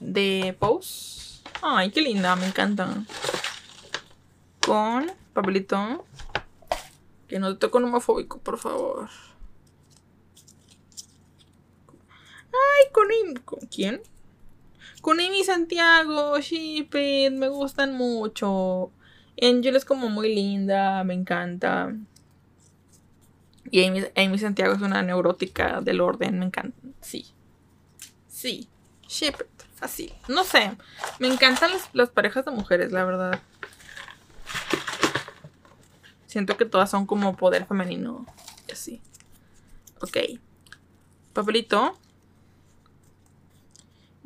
de 0.00 0.54
Pose. 0.58 1.42
Ay, 1.62 1.90
qué 1.90 2.02
linda, 2.02 2.36
me 2.36 2.46
encanta. 2.46 2.88
Con 4.66 5.10
papelito. 5.32 6.04
Que 7.28 7.38
no 7.38 7.54
te 7.54 7.58
toque 7.58 7.78
un 7.78 7.84
homofóbico, 7.84 8.38
por 8.38 8.58
favor. 8.58 9.08
Ay, 12.56 12.92
con, 12.92 13.08
¿con 13.44 13.60
quién? 13.68 14.00
Con 15.00 15.20
Amy 15.20 15.44
Santiago, 15.44 16.38
Shipit, 16.40 17.32
me 17.32 17.48
gustan 17.48 17.94
mucho. 17.94 18.90
Angel 19.40 19.76
es 19.76 19.84
como 19.84 20.08
muy 20.08 20.34
linda, 20.34 21.04
me 21.04 21.14
encanta. 21.14 21.94
Y 23.70 23.84
Amy, 23.84 24.38
Santiago 24.38 24.74
es 24.74 24.80
una 24.80 25.02
neurótica 25.02 25.80
del 25.80 26.00
orden, 26.00 26.38
me 26.38 26.46
encanta. 26.46 26.78
Sí. 27.00 27.26
Sí. 28.28 28.68
Shipit, 29.08 29.46
fácil. 29.74 30.12
No 30.28 30.44
sé. 30.44 30.76
Me 31.18 31.28
encantan 31.28 31.72
las, 31.72 31.88
las 31.92 32.10
parejas 32.10 32.44
de 32.44 32.52
mujeres, 32.52 32.92
la 32.92 33.04
verdad. 33.04 33.40
Siento 36.26 36.56
que 36.56 36.64
todas 36.64 36.90
son 36.90 37.06
como 37.06 37.36
poder 37.36 37.66
femenino. 37.66 38.26
Y 38.68 38.72
así. 38.72 39.00
Ok. 40.00 40.16
Papelito. 41.32 41.98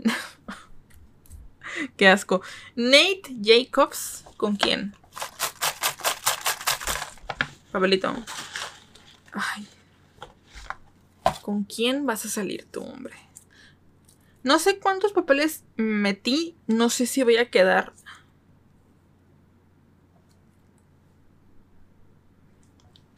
Qué 1.96 2.08
asco. 2.08 2.42
Nate 2.74 3.36
Jacobs, 3.42 4.24
¿con 4.36 4.56
quién? 4.56 4.94
Papelito. 7.72 8.14
Ay. 9.32 9.66
¿Con 11.42 11.64
quién 11.64 12.06
vas 12.06 12.24
a 12.24 12.28
salir 12.28 12.66
tú, 12.70 12.82
hombre? 12.82 13.14
No 14.42 14.58
sé 14.58 14.78
cuántos 14.78 15.12
papeles 15.12 15.64
metí. 15.76 16.56
No 16.66 16.90
sé 16.90 17.06
si 17.06 17.22
voy 17.22 17.36
a 17.36 17.50
quedar. 17.50 17.92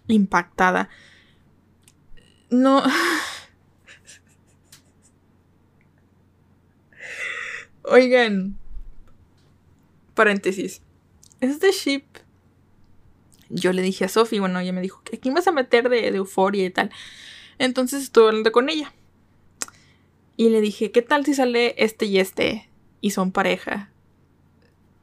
Impactada. 0.09 0.89
No. 2.51 2.83
Oigan. 7.85 8.57
Paréntesis. 10.15 10.83
Este 11.41 11.73
ship. 11.73 12.05
Yo 13.49 13.73
le 13.73 13.83
dije 13.83 14.05
a 14.05 14.09
Sophie, 14.09 14.41
bueno, 14.41 14.61
ella 14.61 14.73
me 14.73 14.81
dijo, 14.81 15.03
¿a 15.13 15.17
quién 15.17 15.35
vas 15.35 15.47
a 15.47 15.53
meter 15.53 15.89
de, 15.89 16.09
euforia 16.09 16.65
y 16.65 16.71
tal? 16.71 16.91
Entonces 17.59 18.05
estuve 18.05 18.29
hablando 18.29 18.51
con 18.51 18.71
ella. 18.71 18.93
Y 20.37 20.49
le 20.49 20.61
dije, 20.61 20.91
¿qué 20.91 21.03
tal 21.03 21.27
si 21.27 21.35
sale 21.35 21.75
este 21.77 22.07
y 22.07 22.19
este? 22.19 22.69
Y 23.01 23.11
son 23.11 23.31
pareja. 23.31 23.91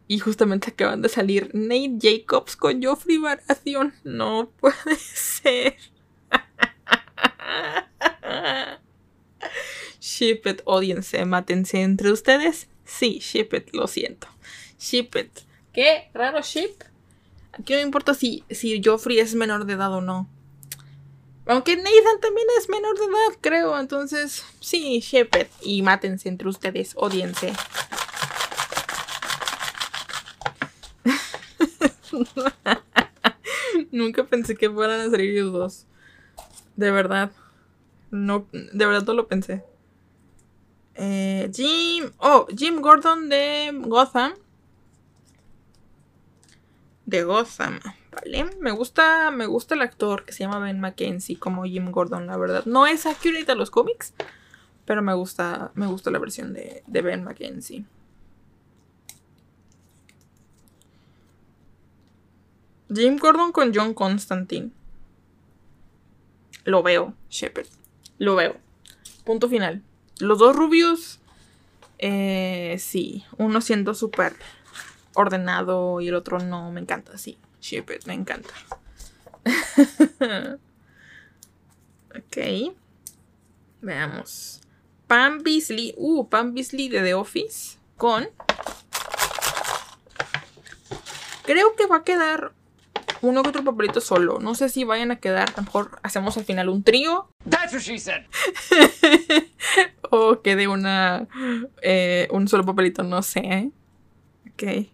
Y 0.08 0.20
justamente 0.20 0.70
acaban 0.72 1.02
de 1.02 1.10
salir 1.10 1.52
Nate 1.54 1.98
Jacobs 2.02 2.56
con 2.56 2.82
Joffrey 2.82 3.18
Baratheon. 3.18 3.94
No 4.04 4.50
puede 4.60 4.96
ser. 4.96 5.76
Ship 10.00 10.42
it, 10.46 10.62
odiense, 10.66 11.26
mátense 11.26 11.82
entre 11.82 12.12
ustedes. 12.12 12.68
Sí, 12.86 13.20
ship 13.20 13.50
it, 13.54 13.70
lo 13.74 13.88
siento. 13.88 14.28
Ship 14.80 15.10
it. 15.16 15.40
¿Qué? 15.74 16.10
¿Raro 16.14 16.42
ship? 16.42 16.84
Aquí 17.52 17.74
no 17.74 17.82
importa 17.82 18.14
si, 18.14 18.44
si 18.50 18.82
Joffrey 18.84 19.20
es 19.20 19.36
menor 19.36 19.66
de 19.66 19.74
edad 19.74 19.94
o 19.94 20.02
no. 20.02 20.30
Aunque 21.46 21.76
Nathan 21.76 22.22
también 22.22 22.48
es 22.60 22.70
menor 22.70 22.98
de 22.98 23.06
edad, 23.06 23.38
creo. 23.42 23.80
Entonces, 23.80 24.46
sí, 24.60 25.00
ship 25.00 25.30
it. 25.40 25.48
Y 25.62 25.82
mátense 25.82 26.30
entre 26.30 26.48
ustedes, 26.48 26.94
odiense. 26.96 27.54
Nunca 33.92 34.24
pensé 34.24 34.56
que 34.56 34.70
fueran 34.70 35.02
a 35.02 35.10
salir 35.10 35.32
ellos 35.32 35.52
dos. 35.52 35.86
De 36.76 36.92
verdad. 36.92 37.32
No, 38.12 38.48
de 38.52 38.86
verdad 38.86 39.04
no 39.06 39.14
lo 39.14 39.28
pensé. 39.28 39.64
Eh, 41.02 41.50
Jim. 41.54 42.12
Oh, 42.18 42.46
Jim 42.54 42.82
Gordon 42.82 43.30
de 43.30 43.72
Gotham. 43.74 44.34
De 47.06 47.24
Gotham. 47.24 47.80
Vale. 48.12 48.50
Me 48.60 48.72
gusta. 48.72 49.32
Me 49.32 49.46
gusta 49.46 49.76
el 49.76 49.82
actor 49.82 50.26
que 50.26 50.34
se 50.34 50.44
llama 50.44 50.60
Ben 50.60 50.82
McKenzie 50.82 51.40
como 51.40 51.64
Jim 51.64 51.90
Gordon, 51.92 52.28
la 52.28 52.36
verdad. 52.36 52.66
No 52.66 52.86
es 52.86 53.06
accurate 53.06 53.50
a 53.50 53.56
los 53.56 53.72
cómics. 53.72 54.14
Pero 54.84 55.02
me 55.02 55.14
gusta. 55.14 55.72
Me 55.74 55.88
gusta 55.88 56.12
la 56.12 56.20
versión 56.20 56.52
de, 56.52 56.84
de 56.86 57.02
Ben 57.02 57.24
McKenzie. 57.24 57.86
Jim 62.94 63.18
Gordon 63.18 63.54
con 63.54 63.72
John 63.74 63.94
Constantine. 63.94 64.72
Lo 66.66 66.84
veo, 66.84 67.14
Shepard. 67.30 67.68
Lo 68.18 68.36
veo. 68.36 68.58
Punto 69.24 69.48
final. 69.48 69.82
Los 70.20 70.38
dos 70.40 70.56
rubios, 70.56 71.20
eh, 71.98 72.78
sí. 72.80 73.26
Uno 73.38 73.62
siendo 73.62 73.94
súper 73.94 74.36
ordenado 75.14 76.02
y 76.02 76.08
el 76.10 76.16
otro 76.16 76.40
no. 76.40 76.72
Me 76.72 76.82
encanta, 76.82 77.18
sí. 77.18 77.38
Ship 77.62 77.86
me 78.06 78.14
encanta. 78.14 78.54
ok. 82.16 82.74
Veamos. 83.82 84.62
Pam 85.08 85.42
Beasley. 85.44 85.94
Uh, 85.98 86.28
Pam 86.30 86.54
Beasley 86.54 86.90
de 86.90 87.02
The 87.02 87.14
Office. 87.14 87.78
Con. 87.98 88.30
Creo 91.44 91.76
que 91.76 91.88
va 91.88 91.98
a 91.98 92.04
quedar 92.04 92.54
uno 93.22 93.44
que 93.44 93.50
otro 93.50 93.64
papelito 93.64 94.02
solo. 94.02 94.40
No 94.40 94.56
sé 94.56 94.70
si 94.70 94.84
vayan 94.84 95.12
a 95.12 95.18
quedar. 95.18 95.50
A 95.50 95.58
lo 95.58 95.64
mejor 95.64 96.00
hacemos 96.04 96.38
al 96.38 96.46
final 96.46 96.70
un 96.70 96.84
trío. 96.84 97.30
That's 97.50 97.74
what 97.74 97.82
she 97.82 98.00
said. 98.00 98.24
o 100.10 100.42
quede 100.42 100.68
una. 100.68 101.28
Eh, 101.82 102.28
un 102.32 102.48
solo 102.48 102.66
papelito, 102.66 103.04
no 103.04 103.22
sé. 103.22 103.72
Ok. 104.52 104.88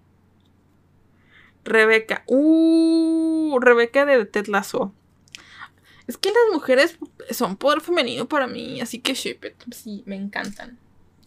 Rebeca. 1.64 2.24
Uh, 2.28 3.60
Rebeca 3.60 4.06
de 4.06 4.26
Ted 4.26 4.48
Lasso. 4.48 4.94
Es 6.08 6.18
que 6.18 6.30
las 6.30 6.54
mujeres 6.54 6.98
son 7.32 7.58
poder 7.58 7.82
femenino 7.82 8.28
para 8.28 8.46
mí, 8.46 8.80
así 8.80 9.00
que 9.00 9.16
ship 9.16 9.40
it. 9.44 9.74
Sí, 9.74 10.04
me 10.06 10.16
encantan. 10.16 10.78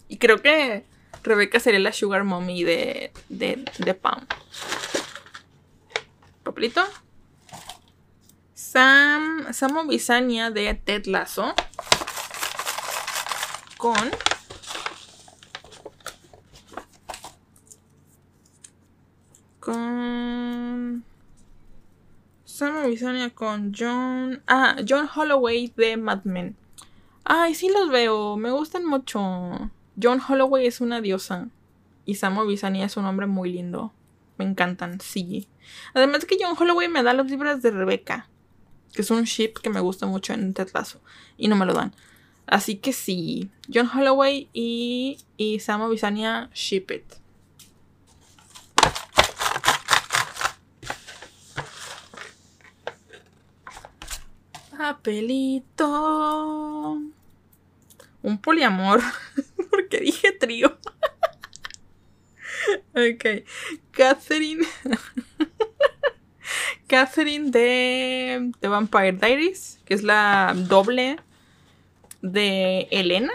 Y 0.08 0.18
creo 0.18 0.40
que 0.40 0.84
Rebeca 1.24 1.58
sería 1.58 1.80
la 1.80 1.92
sugar 1.92 2.22
mommy 2.22 2.62
de, 2.62 3.12
de, 3.28 3.64
de 3.78 3.94
Pam. 3.94 4.24
Papelito. 6.48 6.80
Sam, 8.54 9.52
Samo 9.52 9.84
Bisania 9.84 10.50
de 10.50 10.72
Ted 10.72 11.04
Lasso. 11.04 11.52
Con 13.76 14.11
con 19.61 21.04
Sam 22.46 22.87
Bisania 22.87 23.28
con 23.28 23.74
John. 23.78 24.42
Ah, 24.46 24.76
John 24.88 25.06
Holloway 25.14 25.70
de 25.76 25.98
Mad 25.98 26.24
Men. 26.24 26.56
Ay, 27.24 27.54
sí 27.54 27.68
los 27.68 27.90
veo. 27.90 28.38
Me 28.38 28.50
gustan 28.52 28.87
mucho. 28.87 29.20
John 30.02 30.18
Holloway 30.26 30.66
es 30.66 30.80
una 30.80 31.02
diosa. 31.02 31.48
Y 32.06 32.14
Sam 32.14 32.38
Bisania 32.48 32.87
es 32.87 32.96
un 32.96 33.04
hombre 33.04 33.26
muy 33.26 33.52
lindo. 33.52 33.92
Me 34.38 34.44
encantan, 34.44 35.01
sí. 35.01 35.48
Además 35.94 36.24
que 36.24 36.38
John 36.40 36.57
Holloway 36.59 36.88
me 36.88 37.03
da 37.03 37.12
los 37.12 37.29
libros 37.29 37.61
de 37.61 37.72
Rebeca. 37.72 38.29
Que 38.94 39.03
es 39.03 39.11
un 39.11 39.24
ship 39.24 39.55
que 39.62 39.68
me 39.68 39.81
gusta 39.81 40.07
mucho 40.07 40.33
en 40.33 40.55
Ted 40.55 40.68
Lasso. 40.72 41.01
Y 41.37 41.48
no 41.48 41.57
me 41.57 41.66
lo 41.66 41.74
dan. 41.74 41.94
Así 42.46 42.77
que 42.77 42.92
sí. 42.92 43.51
John 43.72 43.90
Holloway 43.92 44.48
y, 44.53 45.18
y 45.37 45.61
Sam 45.61 45.90
Bisania 45.90 46.48
ship 46.55 46.87
it. 46.90 47.05
Papelito. 54.79 55.88
Un 58.22 58.38
poliamor. 58.38 59.03
Porque 59.70 59.98
dije 60.01 60.33
trío. 60.33 60.79
Ok. 62.94 63.44
Catherine. 63.90 64.64
Catherine 66.87 67.50
de, 67.50 68.52
de 68.61 68.68
Vampire 68.68 69.12
Diaries. 69.12 69.81
Que 69.85 69.94
es 69.94 70.02
la 70.02 70.54
doble 70.57 71.18
de 72.22 72.88
Elena. 72.90 73.33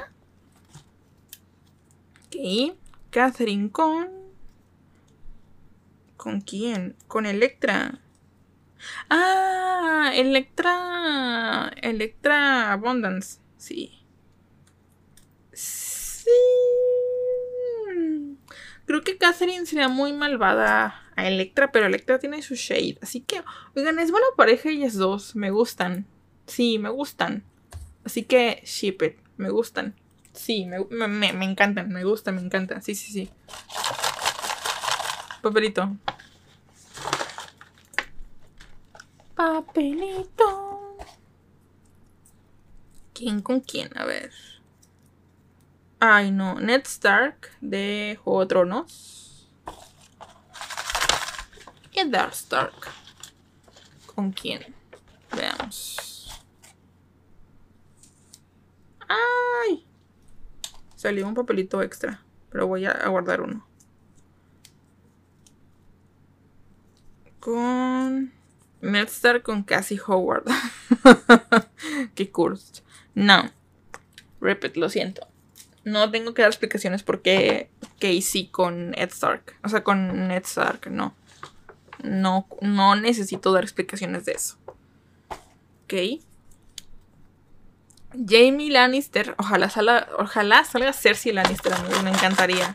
Ok. 2.27 2.75
Catherine 3.09 3.69
con. 3.71 4.09
¿Con 6.17 6.41
quién? 6.41 6.95
Con 7.07 7.25
Electra. 7.25 7.99
Ah, 9.09 10.11
Electra. 10.13 11.71
Electra 11.81 12.71
Abundance. 12.71 13.39
Sí. 13.57 14.03
Sí. 15.51 16.29
Creo 18.85 19.01
que 19.01 19.17
Catherine 19.17 19.65
sería 19.65 19.87
muy 19.87 20.13
malvada 20.13 21.01
a 21.15 21.27
Electra, 21.27 21.71
pero 21.71 21.85
Electra 21.85 22.19
tiene 22.19 22.41
su 22.41 22.55
shade. 22.55 22.97
Así 23.01 23.21
que, 23.21 23.43
oigan, 23.75 23.99
es 23.99 24.11
buena 24.11 24.27
pareja 24.35 24.69
ellas 24.69 24.95
dos. 24.95 25.35
Me 25.35 25.51
gustan. 25.51 26.05
Sí, 26.47 26.79
me 26.79 26.89
gustan. 26.89 27.43
Así 28.03 28.23
que, 28.23 28.61
ship 28.65 29.01
it. 29.01 29.17
Me 29.37 29.49
gustan. 29.49 29.95
Sí, 30.33 30.65
me, 30.65 30.79
me, 31.07 31.33
me 31.33 31.45
encantan. 31.45 31.89
Me 31.89 32.03
gustan, 32.03 32.35
me 32.35 32.41
encantan. 32.41 32.81
Sí, 32.81 32.95
sí, 32.95 33.11
sí. 33.11 33.29
Papelito. 35.41 35.95
Papelito. 39.35 40.97
¿Quién 43.13 43.41
con 43.41 43.61
quién? 43.61 43.89
A 43.97 44.05
ver. 44.05 44.31
Ay, 46.05 46.31
no. 46.31 46.59
Ned 46.59 46.81
Stark 46.83 47.49
de 47.61 48.19
Juego. 48.21 48.85
Y 51.93 52.09
Dark 52.09 52.33
Stark. 52.33 52.73
¿Con 54.13 54.33
quién? 54.33 54.75
Veamos. 55.33 56.43
¡Ay! 59.07 59.87
Salió 60.97 61.25
un 61.25 61.35
papelito 61.35 61.81
extra. 61.81 62.21
Pero 62.49 62.67
voy 62.67 62.85
a 62.85 63.07
guardar 63.07 63.39
uno. 63.39 63.65
Con. 67.39 68.33
Ned 68.81 69.07
Stark 69.07 69.43
con 69.43 69.63
Cassie 69.63 70.01
Howard. 70.05 70.43
Qué 72.13 72.29
curso. 72.29 72.83
No. 73.15 73.49
Repeat, 74.41 74.75
lo 74.75 74.89
siento. 74.89 75.32
No 75.83 76.09
tengo 76.11 76.33
que 76.33 76.41
dar 76.41 76.49
explicaciones 76.49 77.03
por 77.03 77.21
qué 77.21 77.69
Casey 77.99 78.47
con 78.47 78.91
Ned 78.91 79.09
Stark. 79.09 79.55
O 79.63 79.69
sea, 79.69 79.83
con 79.83 80.27
Ned 80.27 80.43
Stark, 80.43 80.89
no. 80.89 81.15
No, 82.01 82.47
no 82.61 82.95
necesito 82.95 83.51
dar 83.51 83.63
explicaciones 83.63 84.25
de 84.25 84.33
eso. 84.33 84.57
Ok. 85.83 86.21
Jamie 88.27 88.71
Lannister. 88.71 89.35
Ojalá 89.37 89.69
salga, 89.69 90.07
ojalá 90.17 90.63
salga 90.63 90.93
Cersei 90.93 91.33
Lannister. 91.33 91.73
Me 92.03 92.09
encantaría. 92.11 92.73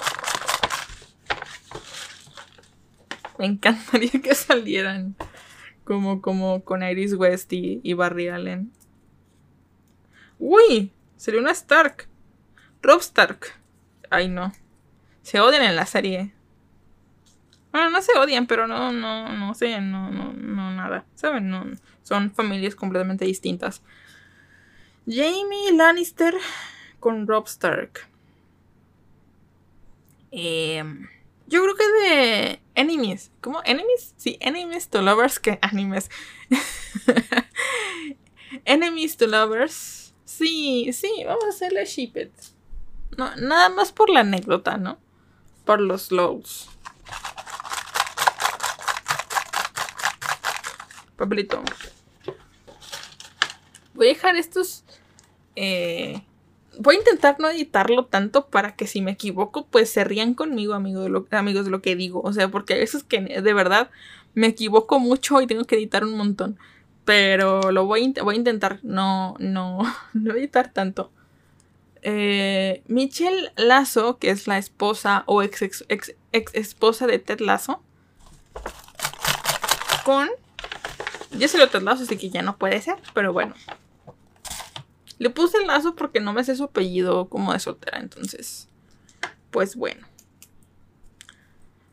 Me 3.38 3.46
encantaría 3.46 4.20
que 4.22 4.34
salieran. 4.34 5.16
Como, 5.84 6.20
como 6.20 6.64
con 6.64 6.82
Iris 6.82 7.14
West 7.14 7.52
y, 7.52 7.92
Barry 7.94 8.28
Allen. 8.28 8.72
¡Uy! 10.38 10.92
Sería 11.16 11.40
una 11.40 11.52
Stark. 11.52 12.07
Rob 12.82 13.00
Stark. 13.00 13.54
Ay, 14.10 14.28
no. 14.28 14.52
Se 15.22 15.40
odian 15.40 15.62
en 15.62 15.76
la 15.76 15.86
serie. 15.86 16.32
Bueno, 17.72 17.90
no 17.90 18.00
se 18.00 18.16
odian, 18.18 18.46
pero 18.46 18.66
no, 18.66 18.92
no, 18.92 19.28
no 19.28 19.54
sé, 19.54 19.80
no, 19.80 20.10
no, 20.10 20.32
no, 20.32 20.72
nada. 20.72 21.04
¿Saben? 21.14 21.50
No, 21.50 21.64
son 22.02 22.30
familias 22.30 22.74
completamente 22.74 23.24
distintas. 23.24 23.82
Jamie 25.06 25.72
Lannister 25.74 26.34
con 27.00 27.26
Rob 27.26 27.46
Stark. 27.46 28.08
Eh, 30.30 30.82
yo 31.46 31.62
creo 31.62 31.74
que 31.74 31.86
de 31.86 32.60
enemies. 32.74 33.30
¿Cómo? 33.40 33.60
¿Enemies? 33.64 34.14
Sí, 34.16 34.38
enemies 34.40 34.88
to 34.88 35.02
lovers 35.02 35.38
que 35.38 35.58
animes. 35.62 36.10
enemies 38.64 39.16
to 39.16 39.26
lovers. 39.26 40.14
Sí, 40.24 40.90
sí, 40.92 41.10
vamos 41.26 41.44
a 41.44 41.48
hacerle 41.48 41.84
ship. 41.86 42.16
No, 43.16 43.34
nada 43.36 43.68
más 43.70 43.92
por 43.92 44.10
la 44.10 44.20
anécdota, 44.20 44.76
¿no? 44.76 44.98
Por 45.64 45.80
los 45.80 46.12
lows. 46.12 46.68
Papelito. 51.16 51.62
Voy 53.94 54.06
a 54.06 54.10
dejar 54.10 54.36
estos 54.36 54.84
eh, 55.56 56.22
voy 56.78 56.94
a 56.94 56.98
intentar 56.98 57.36
no 57.40 57.48
editarlo 57.50 58.06
tanto 58.06 58.46
para 58.46 58.76
que 58.76 58.86
si 58.86 59.00
me 59.02 59.10
equivoco, 59.10 59.66
pues 59.66 59.90
se 59.90 60.04
rían 60.04 60.34
conmigo, 60.34 60.74
amigo 60.74 61.02
de 61.02 61.08
lo, 61.08 61.26
amigos, 61.32 61.64
de 61.64 61.72
lo 61.72 61.82
que 61.82 61.96
digo. 61.96 62.20
O 62.22 62.32
sea, 62.32 62.48
porque 62.48 62.74
a 62.74 62.78
veces 62.78 63.02
que 63.02 63.20
de 63.20 63.52
verdad 63.52 63.90
me 64.34 64.46
equivoco 64.46 65.00
mucho 65.00 65.40
y 65.40 65.48
tengo 65.48 65.64
que 65.64 65.76
editar 65.76 66.04
un 66.04 66.16
montón. 66.16 66.58
Pero 67.04 67.72
lo 67.72 67.86
voy 67.86 68.14
voy 68.22 68.34
a 68.34 68.38
intentar 68.38 68.78
no, 68.82 69.34
no, 69.40 69.80
no 70.14 70.34
editar 70.34 70.72
tanto. 70.72 71.10
Eh, 72.02 72.82
Michelle 72.86 73.52
Lazo, 73.56 74.18
que 74.18 74.30
es 74.30 74.46
la 74.46 74.58
esposa 74.58 75.24
o 75.26 75.42
ex, 75.42 75.62
ex, 75.88 76.14
esposa 76.32 77.06
de 77.06 77.18
Ted 77.18 77.40
Lazo, 77.40 77.82
con... 80.04 80.28
Ya 81.32 81.48
se 81.48 81.58
lo 81.58 81.68
Ted 81.68 81.82
Lazo, 81.82 82.04
así 82.04 82.16
que 82.16 82.30
ya 82.30 82.42
no 82.42 82.56
puede 82.56 82.80
ser, 82.80 82.96
pero 83.14 83.32
bueno, 83.32 83.54
le 85.18 85.30
puse 85.30 85.58
el 85.58 85.66
lazo 85.66 85.96
porque 85.96 86.20
no 86.20 86.32
me 86.32 86.44
sé 86.44 86.54
su 86.54 86.64
apellido 86.64 87.28
como 87.28 87.52
de 87.52 87.58
soltera, 87.58 87.98
entonces. 87.98 88.68
Pues 89.50 89.74
bueno. 89.74 90.06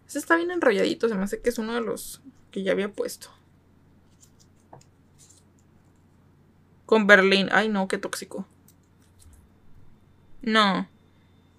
Este 0.05 0.19
está 0.19 0.35
bien 0.35 0.51
enrolladito, 0.51 1.09
se 1.09 1.15
me 1.15 1.23
hace 1.23 1.41
que 1.41 1.49
es 1.49 1.57
uno 1.57 1.73
de 1.73 1.81
los 1.81 2.21
que 2.51 2.63
ya 2.63 2.71
había 2.71 2.93
puesto. 2.93 3.29
Con 6.85 7.07
Berlín. 7.07 7.49
Ay, 7.51 7.67
no, 7.67 7.87
qué 7.87 7.97
tóxico. 7.97 8.45
No. 10.45 10.87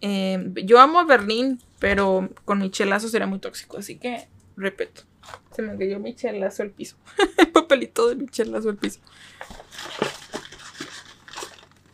Em, 0.00 0.54
yo 0.54 0.78
amo 0.78 1.00
a 1.00 1.04
Berlín, 1.04 1.60
pero 1.78 2.30
con 2.44 2.60
Michelazo 2.60 3.08
será 3.08 3.26
muy 3.26 3.40
tóxico, 3.40 3.76
así 3.76 3.98
que 3.98 4.28
repito. 4.56 5.02
Se 5.50 5.62
me 5.62 5.76
cayó 5.76 5.98
Michelazo 5.98 6.62
al 6.62 6.70
piso. 6.70 6.96
El 7.36 7.48
papelito 7.52 8.08
de 8.08 8.14
Michelazo 8.14 8.70
al 8.70 8.76
piso. 8.76 9.00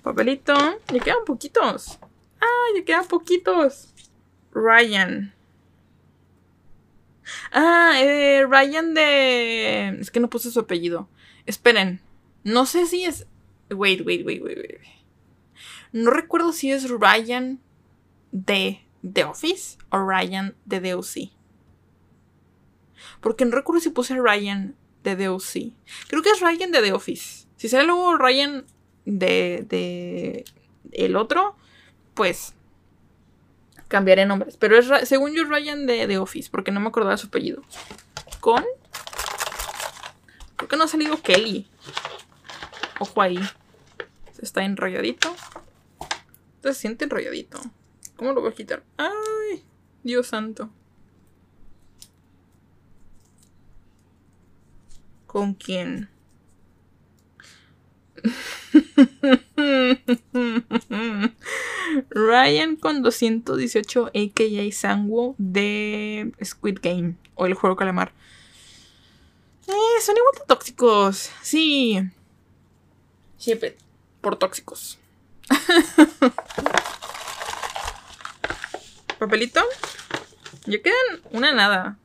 Papelito. 0.02 0.54
Ya 0.92 1.00
quedan 1.00 1.24
poquitos. 1.24 1.98
Ah, 2.40 2.66
ya 2.76 2.84
quedan 2.84 3.06
poquitos. 3.06 3.94
Ryan. 4.52 5.32
Ah, 7.52 7.94
eh, 8.02 8.44
Ryan 8.46 8.94
de... 8.94 9.88
Es 10.00 10.10
que 10.10 10.20
no 10.20 10.28
puse 10.28 10.50
su 10.50 10.60
apellido. 10.60 11.08
Esperen. 11.46 12.00
No 12.44 12.66
sé 12.66 12.86
si 12.86 13.04
es. 13.04 13.26
Wait, 13.70 14.04
wait, 14.04 14.26
wait, 14.26 14.42
wait, 14.42 14.58
wait. 14.58 15.01
No 15.92 16.10
recuerdo 16.10 16.52
si 16.52 16.72
es 16.72 16.88
Ryan 16.88 17.60
de 18.30 18.82
The 19.10 19.24
Office 19.24 19.78
o 19.90 19.98
Ryan 19.98 20.56
de 20.64 20.80
DOC. 20.80 21.30
Porque 23.20 23.44
no 23.44 23.52
recuerdo 23.52 23.80
si 23.80 23.90
puse 23.90 24.16
Ryan 24.16 24.74
de 25.04 25.16
DOC. 25.16 25.72
Creo 26.08 26.22
que 26.22 26.30
es 26.30 26.40
Ryan 26.40 26.72
de 26.72 26.80
The 26.80 26.92
Office. 26.92 27.46
Si 27.56 27.68
sale 27.68 27.84
luego 27.84 28.16
Ryan 28.16 28.64
de, 29.04 29.64
de 29.68 30.44
el 30.92 31.16
otro, 31.16 31.56
pues 32.14 32.54
cambiaré 33.88 34.24
nombres. 34.24 34.56
Pero 34.56 34.78
es, 34.78 35.08
según 35.08 35.34
yo 35.34 35.44
Ryan 35.44 35.86
de 35.86 36.06
The 36.06 36.18
Office, 36.18 36.48
porque 36.50 36.72
no 36.72 36.80
me 36.80 36.88
acordaba 36.88 37.16
su 37.16 37.26
apellido. 37.26 37.62
Con... 38.40 38.64
¿Por 40.56 40.68
qué 40.68 40.76
no 40.76 40.84
ha 40.84 40.88
salido 40.88 41.20
Kelly? 41.20 41.68
Ojo 42.98 43.20
ahí. 43.20 43.38
Está 44.40 44.64
enrolladito. 44.64 45.34
Se 46.62 46.74
siente 46.74 47.04
enrolladito. 47.04 47.60
¿Cómo 48.16 48.32
lo 48.32 48.40
voy 48.40 48.50
a 48.50 48.54
quitar? 48.54 48.84
¡Ay! 48.96 49.64
Dios 50.04 50.28
santo. 50.28 50.70
¿Con 55.26 55.54
quién? 55.54 56.08
Ryan 62.10 62.76
con 62.76 63.02
218 63.02 64.06
AKA 64.06 64.72
Sangwo 64.72 65.34
de 65.38 66.32
Squid 66.42 66.78
Game 66.82 67.16
o 67.34 67.46
el 67.46 67.54
juego 67.54 67.76
calamar. 67.76 68.12
Eh, 69.66 70.00
son 70.00 70.16
igual 70.16 70.34
de 70.38 70.44
tóxicos. 70.46 71.30
Sí. 71.42 71.98
Siempre 73.38 73.76
por 74.20 74.36
tóxicos. 74.36 74.98
¿Papelito? 79.18 79.60
Ya 80.66 80.82
quedan 80.82 81.20
una 81.30 81.52
nada. 81.52 81.96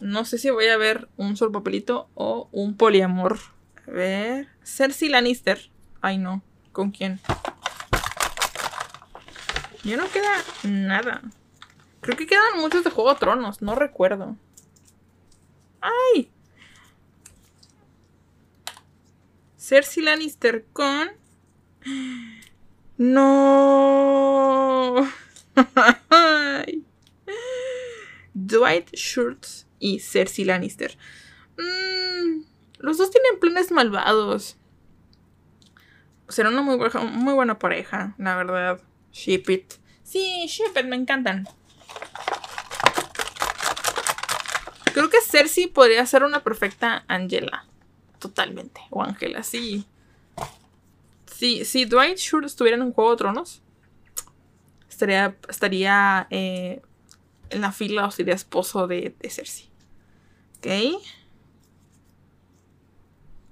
No 0.00 0.24
sé 0.24 0.38
si 0.38 0.50
voy 0.50 0.66
a 0.66 0.76
ver 0.76 1.08
un 1.16 1.36
solo 1.36 1.52
papelito 1.52 2.08
o 2.14 2.48
un 2.52 2.76
poliamor. 2.76 3.38
A 3.86 3.90
ver. 3.90 4.48
Cersei 4.64 5.08
Lannister. 5.08 5.70
Ay, 6.00 6.18
no. 6.18 6.42
¿Con 6.72 6.90
quién? 6.90 7.20
Ya 9.84 9.96
no 9.96 10.08
queda 10.10 10.36
nada. 10.62 11.22
Creo 12.00 12.16
que 12.16 12.26
quedan 12.26 12.58
muchos 12.58 12.84
de 12.84 12.90
Juego 12.90 13.12
de 13.12 13.20
Tronos. 13.20 13.62
No 13.62 13.74
recuerdo. 13.74 14.36
¡Ay! 15.80 16.30
Cersei 19.56 20.02
Lannister 20.02 20.66
con... 20.72 21.10
No. 23.02 24.94
Dwight 28.34 28.94
Schultz 28.94 29.66
y 29.78 30.00
Cersei 30.00 30.44
Lannister. 30.44 30.98
Mm, 31.56 32.42
los 32.76 32.98
dos 32.98 33.10
tienen 33.10 33.40
planes 33.40 33.70
malvados. 33.72 34.58
Será 36.28 36.50
una 36.50 36.60
muy, 36.60 36.76
muy 37.12 37.32
buena 37.32 37.58
pareja, 37.58 38.14
la 38.18 38.36
verdad. 38.36 38.82
Ship 39.12 39.48
it. 39.48 39.72
Sí, 40.02 40.44
ship 40.46 40.76
it, 40.78 40.84
me 40.84 40.96
encantan. 40.96 41.48
Creo 44.92 45.08
que 45.08 45.22
Cersei 45.22 45.68
podría 45.68 46.04
ser 46.04 46.22
una 46.22 46.44
perfecta 46.44 47.06
Angela. 47.08 47.64
Totalmente. 48.18 48.82
O 48.90 49.02
Angela, 49.02 49.42
sí. 49.42 49.86
Sí, 51.40 51.64
si 51.64 51.86
Dwight 51.86 52.18
Schrute 52.18 52.46
estuviera 52.46 52.76
en 52.76 52.82
un 52.82 52.92
juego 52.92 53.12
de 53.12 53.16
tronos, 53.16 53.62
estaría, 54.90 55.38
estaría 55.48 56.26
eh, 56.28 56.82
en 57.48 57.62
la 57.62 57.72
fila 57.72 58.04
o 58.04 58.10
sería 58.10 58.34
esposo 58.34 58.86
de, 58.86 59.14
de 59.18 59.30
Cersei. 59.30 59.70
Ok. 60.58 61.00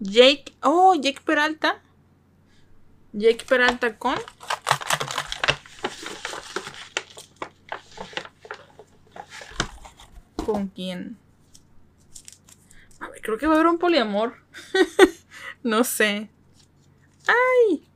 Jake. 0.01 0.53
Oh, 0.61 0.95
Jake 0.97 1.23
Peralta. 1.25 1.81
Jake 3.15 3.47
Peralta 3.47 3.97
con. 3.97 4.19
¿Con 10.45 10.69
quién? 10.69 11.17
A 13.01 13.09
ver, 13.09 13.23
creo 13.23 13.39
que 13.39 13.47
va 13.47 13.55
a 13.55 13.57
haber 13.57 13.69
un 13.69 13.79
poliamor. 13.79 14.37
no 15.63 15.85
sé. 15.85 16.29
¡Ay! 17.29 17.87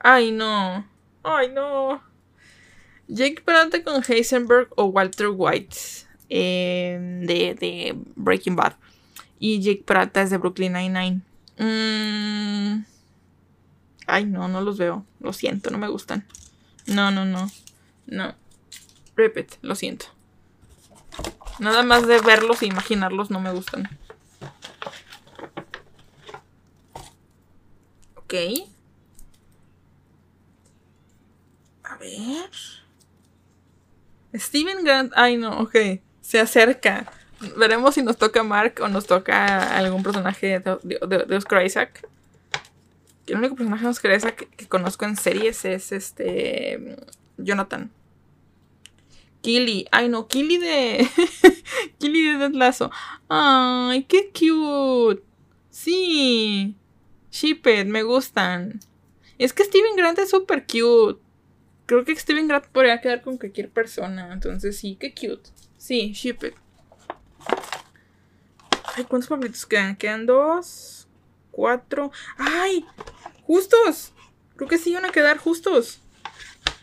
¡Ay, 0.00 0.32
no! 0.32 0.86
¡Ay, 1.22 1.48
no! 1.52 2.02
Jake 3.08 3.42
Peralta 3.44 3.82
con 3.82 4.02
Heisenberg 4.06 4.68
o 4.76 4.84
Walter 4.86 5.28
White 5.28 5.76
de, 6.28 7.56
de, 7.58 7.94
Breaking 8.16 8.56
Bad. 8.56 8.74
Y 9.38 9.60
Jake 9.60 9.84
Peralta 9.86 10.22
es 10.22 10.30
de 10.30 10.38
Brooklyn 10.38 10.72
Nine-Nine. 10.72 11.20
Mm. 11.58 12.84
Ay, 14.06 14.24
no, 14.24 14.48
no 14.48 14.60
los 14.60 14.78
veo. 14.78 15.04
Lo 15.20 15.32
siento, 15.32 15.70
no 15.70 15.78
me 15.78 15.88
gustan. 15.88 16.26
No, 16.86 17.10
no, 17.10 17.24
no. 17.24 17.50
No. 18.06 18.34
Repeat, 19.14 19.58
lo 19.62 19.74
siento. 19.74 20.06
Nada 21.58 21.82
más 21.82 22.06
de 22.06 22.20
verlos 22.20 22.62
e 22.62 22.66
imaginarlos 22.66 23.30
no 23.30 23.40
me 23.40 23.52
gustan. 23.52 23.88
Ok. 28.26 28.34
A 31.84 31.96
ver. 31.96 32.50
Steven 34.34 34.82
Grant. 34.82 35.12
Ay, 35.14 35.36
no, 35.36 35.60
ok. 35.60 35.76
Se 36.22 36.40
acerca. 36.40 37.06
Veremos 37.56 37.94
si 37.94 38.02
nos 38.02 38.16
toca 38.16 38.42
Mark 38.42 38.80
o 38.80 38.88
nos 38.88 39.06
toca 39.06 39.76
algún 39.76 40.02
personaje 40.02 40.58
de, 40.58 41.36
Oscar 41.36 41.64
Isaac. 41.64 42.08
El 43.28 43.36
único 43.36 43.54
personaje 43.54 43.84
de 43.84 43.90
Oscar 43.90 44.16
Isaac 44.16 44.48
que, 44.56 44.66
conozco 44.66 45.04
en 45.04 45.16
series 45.16 45.64
es 45.64 45.92
este. 45.92 46.96
Jonathan. 47.36 47.92
Killy. 49.40 49.86
Ay, 49.92 50.08
no, 50.08 50.26
Killy 50.26 50.58
de. 50.58 51.08
Killy 51.98 52.32
de 52.32 52.38
Dead 52.38 52.52
Lazo. 52.54 52.90
Ay, 53.28 54.02
qué 54.02 54.32
cute. 54.32 55.22
Sí. 55.70 56.76
Shipped, 57.30 57.86
me 57.86 58.02
gustan. 58.02 58.80
Es 59.38 59.52
que 59.52 59.64
Steven 59.64 59.96
Grant 59.96 60.18
es 60.18 60.30
súper 60.30 60.66
cute. 60.66 61.20
Creo 61.86 62.04
que 62.04 62.16
Steven 62.16 62.48
Grant 62.48 62.66
podría 62.66 63.00
quedar 63.00 63.22
con 63.22 63.38
cualquier 63.38 63.70
persona. 63.70 64.32
Entonces 64.32 64.78
sí, 64.78 64.96
qué 64.98 65.14
cute. 65.14 65.50
Sí, 65.76 66.12
Shipped. 66.12 66.54
Ay, 68.94 69.04
¿cuántos 69.04 69.28
papelitos 69.28 69.66
quedan? 69.66 69.96
Quedan 69.96 70.26
dos, 70.26 71.06
cuatro. 71.50 72.10
¡Ay! 72.38 72.84
¡Justos! 73.42 74.12
Creo 74.56 74.68
que 74.68 74.78
sí 74.78 74.94
van 74.94 75.04
a 75.04 75.12
quedar 75.12 75.38
justos. 75.38 76.00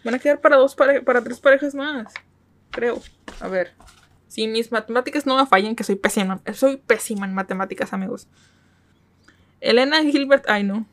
Van 0.03 0.13
a 0.13 0.19
quedar 0.19 0.39
para 0.39 0.57
dos 0.57 0.75
para 0.75 1.23
tres 1.23 1.39
parejas 1.39 1.73
más. 1.73 2.13
Creo. 2.69 3.01
A 3.39 3.47
ver. 3.47 3.73
Si 4.27 4.47
mis 4.47 4.71
matemáticas 4.71 5.25
no 5.25 5.37
me 5.37 5.45
fallan, 5.45 5.75
que 5.75 5.83
soy 5.83 5.95
pésima. 5.95 6.41
Soy 6.53 6.77
pésima 6.77 7.25
en 7.25 7.33
matemáticas, 7.33 7.93
amigos. 7.93 8.27
Elena 9.63 10.03
Gilbert. 10.03 10.49
Ay, 10.49 10.63
no. 10.63 10.85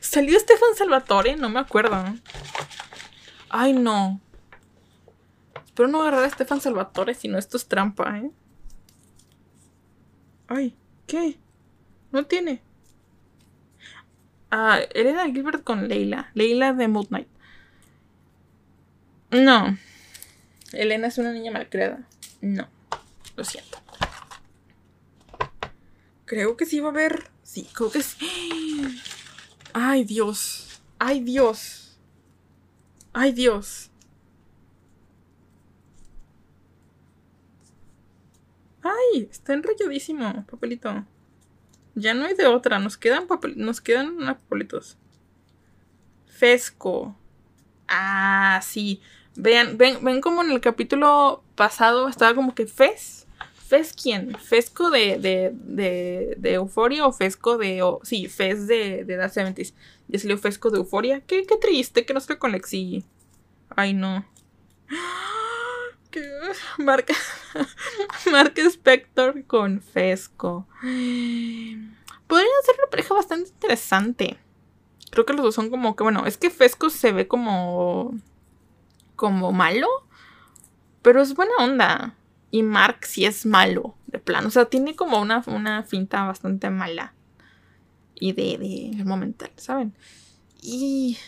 ¿Salió 0.00 0.38
Stefan 0.38 0.74
Salvatore? 0.76 1.36
No 1.36 1.48
me 1.48 1.60
acuerdo. 1.60 2.04
Ay, 3.48 3.72
no. 3.72 4.20
Espero 5.64 5.88
no 5.88 6.02
agarrar 6.02 6.24
a 6.24 6.30
Stefan 6.30 6.60
Salvatore, 6.60 7.14
si 7.14 7.28
no, 7.28 7.38
esto 7.38 7.56
es 7.56 7.66
trampa, 7.66 8.18
¿eh? 8.18 8.30
Ay, 10.48 10.76
¿qué? 11.06 11.38
No 12.12 12.26
tiene. 12.26 12.60
Ah, 14.50 14.80
Elena 14.94 15.24
Gilbert 15.26 15.64
con 15.64 15.88
Leila. 15.88 16.30
Leila 16.34 16.72
de 16.72 16.88
Moon 16.88 17.06
Knight. 17.06 17.28
No. 19.30 19.76
Elena 20.72 21.08
es 21.08 21.18
una 21.18 21.32
niña 21.32 21.50
malcriada. 21.50 22.06
No. 22.40 22.68
Lo 23.36 23.44
siento. 23.44 23.83
Creo 26.24 26.56
que 26.56 26.66
sí 26.66 26.80
va 26.80 26.88
a 26.88 26.90
haber. 26.90 27.30
Sí, 27.42 27.68
creo 27.72 27.90
que 27.90 28.02
sí. 28.02 29.00
Ay, 29.72 30.04
Dios. 30.04 30.80
Ay, 30.98 31.20
Dios. 31.20 31.98
Ay, 33.12 33.32
Dios. 33.32 33.90
Ay, 38.82 39.28
está 39.30 39.54
enrolladísimo, 39.54 40.46
papelito. 40.46 41.04
Ya 41.94 42.14
no 42.14 42.24
hay 42.24 42.34
de 42.34 42.46
otra. 42.46 42.78
Nos 42.78 42.96
quedan 42.96 43.26
papel 43.26 43.54
nos 43.56 43.80
quedan 43.80 44.18
papelitos. 44.18 44.96
Fesco. 46.26 47.16
Ah, 47.88 48.60
sí. 48.62 49.00
Vean, 49.36 49.76
ven, 49.78 50.02
ven 50.02 50.20
como 50.20 50.42
en 50.42 50.50
el 50.52 50.60
capítulo 50.60 51.42
pasado 51.56 52.08
estaba 52.08 52.34
como 52.34 52.54
que 52.54 52.66
Fez 52.66 53.23
¿Fes 53.74 53.92
quién? 53.92 54.38
¿Fesco 54.38 54.88
de, 54.88 55.18
de, 55.18 55.50
de, 55.52 56.36
de 56.38 56.52
Euforia 56.52 57.04
o 57.08 57.12
Fesco 57.12 57.58
de. 57.58 57.82
sí, 58.04 58.28
Fes 58.28 58.68
de, 58.68 59.04
de 59.04 59.16
Dark 59.16 59.32
Seventies? 59.32 59.74
Ya 60.06 60.20
salió 60.20 60.38
Fesco 60.38 60.70
de 60.70 60.78
Euforia. 60.78 61.22
Qué, 61.22 61.44
qué 61.44 61.56
triste 61.56 62.06
que 62.06 62.12
no 62.12 62.20
estoy 62.20 62.36
con 62.36 62.52
Lexi. 62.52 63.04
Ay, 63.70 63.92
no. 63.92 64.24
Marca, 66.78 67.14
Marca 68.30 68.62
Spector 68.70 69.44
con 69.44 69.80
Fesco. 69.80 70.68
Podrían 70.80 72.62
ser 72.64 72.76
una 72.78 72.90
pareja 72.92 73.12
bastante 73.12 73.50
interesante. 73.50 74.38
Creo 75.10 75.26
que 75.26 75.32
los 75.32 75.42
dos 75.42 75.54
son 75.56 75.68
como 75.68 75.96
que, 75.96 76.04
bueno, 76.04 76.26
es 76.26 76.36
que 76.36 76.50
Fesco 76.50 76.90
se 76.90 77.10
ve 77.10 77.26
como. 77.26 78.14
como 79.16 79.50
malo. 79.50 79.88
Pero 81.02 81.20
es 81.20 81.34
buena 81.34 81.54
onda. 81.58 82.14
Y 82.54 82.62
Mark 82.62 83.04
sí 83.04 83.24
es 83.24 83.46
malo, 83.46 83.96
de 84.06 84.20
plano. 84.20 84.46
O 84.46 84.50
sea, 84.52 84.66
tiene 84.66 84.94
como 84.94 85.20
una, 85.20 85.42
una 85.48 85.82
finta 85.82 86.22
bastante 86.22 86.70
mala. 86.70 87.12
Y 88.14 88.30
de, 88.32 88.92
de 88.96 89.04
momental, 89.04 89.50
¿saben? 89.56 89.92
Y. 90.62 91.18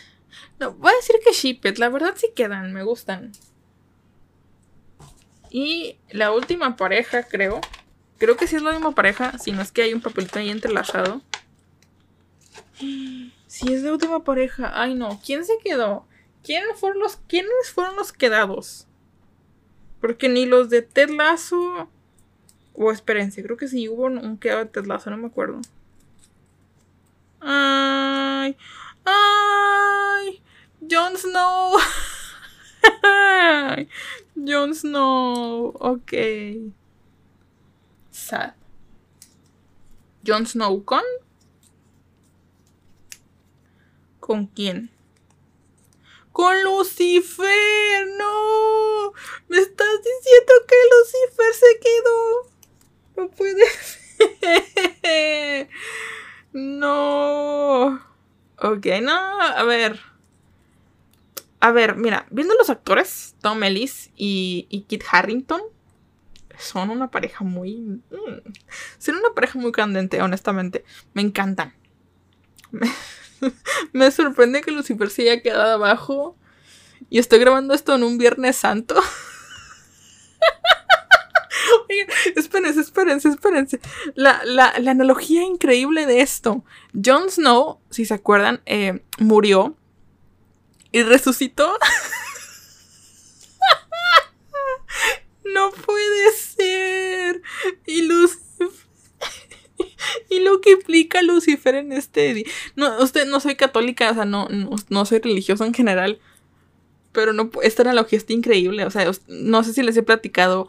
No, 0.57 0.71
voy 0.71 0.93
a 0.93 0.95
decir 0.95 1.17
que 1.21 1.33
Shipet, 1.33 1.79
la 1.79 1.89
verdad 1.89 2.13
sí 2.15 2.27
quedan, 2.33 2.71
me 2.71 2.81
gustan. 2.83 3.33
Y 5.49 5.97
la 6.11 6.31
última 6.31 6.77
pareja, 6.77 7.23
creo. 7.23 7.59
Creo 8.19 8.37
que 8.37 8.47
sí 8.47 8.55
es 8.55 8.61
la 8.61 8.71
misma 8.71 8.95
pareja, 8.95 9.37
si 9.37 9.51
no 9.51 9.61
es 9.61 9.73
que 9.73 9.81
hay 9.81 9.93
un 9.93 9.99
papelito 9.99 10.39
ahí 10.39 10.49
entrelazado. 10.49 11.21
Si 13.47 13.73
es 13.73 13.83
la 13.83 13.91
última 13.91 14.23
pareja. 14.23 14.81
Ay, 14.81 14.95
no. 14.95 15.19
¿Quién 15.25 15.43
se 15.43 15.57
quedó? 15.61 16.07
¿Quiénes 16.41 16.79
fueron 16.79 16.99
los, 16.99 17.17
¿quiénes 17.27 17.69
fueron 17.73 17.97
los 17.97 18.13
quedados? 18.13 18.86
Porque 20.01 20.29
ni 20.29 20.45
los 20.45 20.69
de 20.69 20.81
Ted 20.81 21.09
Lasso. 21.09 21.89
O 22.73 22.91
espérense, 22.91 23.41
creo 23.41 23.57
que 23.57 23.67
sí 23.67 23.89
hubo 23.89 24.03
un 24.03 24.37
quedado 24.37 24.59
de 24.59 24.69
Ted 24.69 24.85
Lasso, 24.85 25.09
no 25.09 25.17
me 25.17 25.27
acuerdo. 25.27 25.61
Ay. 27.39 28.55
Ay. 29.05 30.41
Jon 30.89 31.17
Snow. 31.17 31.77
Jon 34.35 34.75
Snow. 34.75 35.73
Ok. 35.79 36.13
Sad. 38.11 38.53
Jon 40.25 40.45
Snow 40.45 40.83
con. 40.83 41.03
¿Con 44.19 44.47
quién? 44.47 44.91
Con 46.37 46.63
Lucifer. 46.63 48.07
No. 48.15 49.11
Me 49.47 49.57
estás 49.57 49.87
diciendo 50.03 50.53
que 50.67 50.75
Lucifer 50.93 51.53
se 51.55 51.79
quedó. 51.79 52.45
No 53.15 53.31
puede 53.31 53.65
ser. 55.01 55.67
No. 56.53 57.99
Ok, 58.59 58.85
no. 59.01 59.41
A 59.41 59.63
ver. 59.63 59.99
A 61.59 61.71
ver, 61.71 61.95
mira, 61.95 62.27
viendo 62.29 62.53
los 62.53 62.69
actores, 62.69 63.35
Tom 63.41 63.63
Ellis 63.63 64.11
y, 64.15 64.85
Kit 64.87 65.05
Harrington, 65.11 65.61
son 66.59 66.91
una 66.91 67.09
pareja 67.09 67.43
muy. 67.45 67.77
Mm, 68.11 68.53
son 68.99 69.15
una 69.15 69.33
pareja 69.33 69.57
muy 69.57 69.71
candente, 69.71 70.21
honestamente. 70.21 70.85
Me 71.15 71.23
encantan. 71.23 71.73
Me, 73.93 74.11
sorprende 74.11 74.61
que 74.61 74.71
Lucifer 74.71 75.09
se 75.09 75.23
haya 75.23 75.41
quedado 75.41 75.73
abajo. 75.73 76.37
Y 77.09 77.19
estoy 77.19 77.39
grabando 77.39 77.73
esto 77.73 77.95
en 77.95 78.03
un 78.03 78.17
Viernes 78.17 78.57
Santo. 78.57 78.95
Oigan, 81.89 82.07
espérense, 82.35 82.81
espérense, 82.81 83.29
espérense. 83.29 83.79
La, 84.15 84.41
analogía 84.75 85.43
increíble 85.43 86.05
de 86.05 86.19
esto. 86.21 86.65
Jon 86.93 87.29
Snow, 87.29 87.79
si 87.89 88.05
se 88.05 88.13
acuerdan, 88.13 88.61
eh, 88.65 89.01
murió 89.19 89.75
y 90.91 91.03
resucitó. 91.03 91.71
no 95.53 95.71
puede 95.71 96.31
ser. 96.33 97.41
Y. 97.85 98.07
y 100.29 100.39
lo 100.39 100.61
que 100.61 100.71
implica 100.71 101.21
Lucifer 101.21 101.75
en 101.75 101.91
este. 101.91 102.45
No, 102.75 103.01
usted 103.01 103.27
no 103.27 103.39
soy 103.39 103.55
católica, 103.55 104.11
o 104.11 104.13
sea, 104.13 104.25
no, 104.25 104.47
no, 104.89 105.05
soy 105.05 105.19
religiosa 105.19 105.65
en 105.65 105.73
general. 105.73 106.19
Pero 107.11 107.33
no, 107.33 107.49
esta 107.63 107.83
analogía 107.83 108.17
está 108.17 108.33
increíble. 108.33 108.85
O 108.85 108.91
sea, 108.91 109.09
no 109.27 109.63
sé 109.63 109.73
si 109.73 109.81
les 109.81 109.97
he 109.97 110.03
platicado 110.03 110.67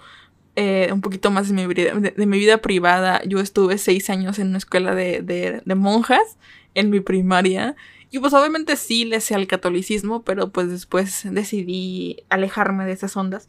eh, 0.56 0.88
un 0.92 1.00
poquito 1.00 1.30
más 1.30 1.48
de 1.48 1.54
mi, 1.54 1.66
vida, 1.66 1.94
de, 1.94 2.26
mi 2.26 2.38
vida 2.38 2.58
privada. 2.58 3.22
Yo 3.26 3.40
estuve 3.40 3.78
seis 3.78 4.08
años 4.10 4.38
en 4.38 4.48
una 4.48 4.58
escuela 4.58 4.94
de, 4.94 5.22
de 5.22 5.74
monjas 5.74 6.38
en 6.74 6.90
mi 6.90 7.00
primaria. 7.00 7.76
Y 8.10 8.18
pues 8.20 8.32
obviamente 8.32 8.76
sí 8.76 9.04
le 9.04 9.20
sé 9.20 9.34
al 9.34 9.46
catolicismo, 9.46 10.22
pero 10.22 10.50
pues 10.50 10.70
después 10.70 11.22
decidí 11.30 12.24
alejarme 12.30 12.86
de 12.86 12.92
esas 12.92 13.16
ondas. 13.16 13.48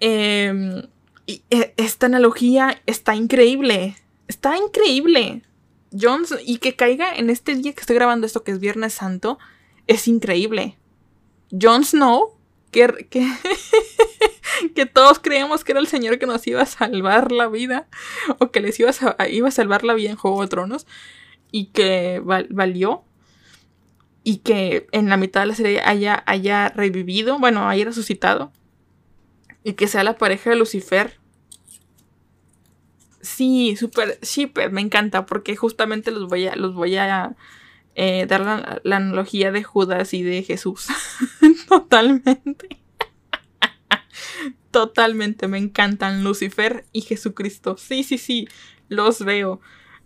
Em, 0.00 0.82
y 1.26 1.42
e, 1.50 1.74
esta 1.76 2.06
analogía 2.06 2.82
está 2.86 3.14
increíble. 3.14 3.96
Está 4.30 4.56
increíble. 4.56 5.42
Jones, 5.90 6.32
y 6.46 6.58
que 6.58 6.76
caiga 6.76 7.12
en 7.12 7.30
este 7.30 7.56
día 7.56 7.72
que 7.72 7.80
estoy 7.80 7.96
grabando 7.96 8.28
esto, 8.28 8.44
que 8.44 8.52
es 8.52 8.60
Viernes 8.60 8.94
Santo, 8.94 9.40
es 9.88 10.06
increíble. 10.06 10.78
Jon 11.50 11.82
Snow, 11.84 12.38
que, 12.70 13.08
que, 13.10 13.28
que, 14.76 14.86
todos 14.86 15.18
creíamos 15.18 15.64
que 15.64 15.72
era 15.72 15.80
el 15.80 15.88
señor 15.88 16.20
que 16.20 16.26
nos 16.26 16.46
iba 16.46 16.62
a 16.62 16.66
salvar 16.66 17.32
la 17.32 17.48
vida, 17.48 17.88
o 18.38 18.52
que 18.52 18.60
les 18.60 18.78
iba 18.78 18.92
a, 19.18 19.26
iba 19.26 19.48
a 19.48 19.50
salvar 19.50 19.82
la 19.82 19.94
vida 19.94 20.10
en 20.10 20.16
Juego 20.16 20.42
de 20.42 20.46
Tronos, 20.46 20.86
y 21.50 21.72
que 21.72 22.22
valió, 22.24 23.02
y 24.22 24.36
que 24.36 24.86
en 24.92 25.08
la 25.08 25.16
mitad 25.16 25.40
de 25.40 25.46
la 25.48 25.54
serie 25.56 25.82
haya, 25.84 26.22
haya 26.24 26.68
revivido, 26.68 27.40
bueno, 27.40 27.68
haya 27.68 27.86
resucitado, 27.86 28.52
y 29.64 29.72
que 29.72 29.88
sea 29.88 30.04
la 30.04 30.18
pareja 30.18 30.50
de 30.50 30.56
Lucifer. 30.56 31.19
Sí, 33.20 33.76
súper, 33.76 34.18
súper, 34.22 34.72
me 34.72 34.80
encanta, 34.80 35.26
porque 35.26 35.56
justamente 35.56 36.10
los 36.10 36.28
voy 36.28 36.46
a, 36.46 36.56
los 36.56 36.74
voy 36.74 36.96
a 36.96 37.36
eh, 37.94 38.26
dar 38.26 38.40
la, 38.40 38.80
la 38.82 38.96
analogía 38.96 39.52
de 39.52 39.62
Judas 39.62 40.14
y 40.14 40.22
de 40.22 40.42
Jesús. 40.42 40.86
Totalmente. 41.68 42.80
Totalmente, 44.70 45.48
me 45.48 45.58
encantan 45.58 46.24
Lucifer 46.24 46.86
y 46.92 47.02
Jesucristo. 47.02 47.76
Sí, 47.76 48.04
sí, 48.04 48.18
sí, 48.18 48.48
los 48.88 49.24
veo. 49.24 49.60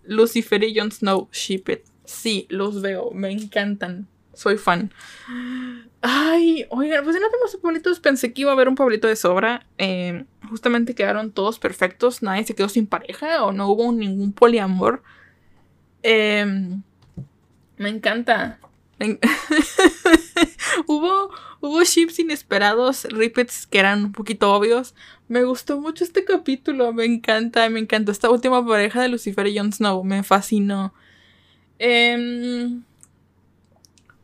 Lucifer 0.05 0.63
y 0.65 0.77
Jon 0.77 0.91
Snow, 0.91 1.29
ship 1.33 1.69
it. 1.69 1.81
Sí, 2.05 2.47
los 2.51 2.83
veo, 2.83 3.11
me 3.13 3.31
encantan. 3.31 4.09
Soy 4.35 4.59
fan. 4.59 4.93
Ay, 6.03 6.67
oigan, 6.69 7.03
pues 7.03 7.17
si 7.17 7.23
no 7.23 7.31
tenemos 7.31 7.57
Pablitos, 7.57 8.01
pensé 8.01 8.33
que 8.33 8.43
iba 8.43 8.51
a 8.51 8.55
haber 8.55 8.69
un 8.69 8.75
Pablito 8.75 9.09
de 9.09 9.17
sobra. 9.17 9.67
Eh, 9.79 10.25
justamente 10.49 10.95
quedaron 10.95 11.33
todos 11.33 11.59
perfectos, 11.59 12.23
nadie 12.23 12.45
se 12.45 12.55
quedó 12.55 12.69
sin 12.69 12.87
pareja 12.87 13.43
o 13.45 13.53
no 13.53 13.69
hubo 13.69 13.91
ningún 13.91 14.33
poliamor. 14.33 15.03
Em, 16.03 16.83
me 17.79 17.89
encanta. 17.89 18.59
hubo, 20.87 21.31
hubo 21.61 21.85
ships 21.85 22.19
inesperados, 22.19 23.05
repeats 23.05 23.67
que 23.67 23.79
eran 23.79 24.05
un 24.05 24.13
poquito 24.13 24.53
obvios. 24.53 24.95
Me 25.29 25.43
gustó 25.45 25.81
mucho 25.81 26.05
este 26.05 26.25
capítulo, 26.25 26.93
me 26.93 27.07
encanta, 27.07 27.69
me 27.71 27.81
encantó 27.81 28.13
esta 28.13 28.31
última 28.31 28.65
pareja 28.67 29.01
de 29.01 29.09
Lucifer 29.09 29.47
y 29.47 29.59
Jon 29.59 29.73
Snow, 29.73 30.05
me 30.05 30.23
fascinó. 30.23 30.93
Eh, 31.79 32.69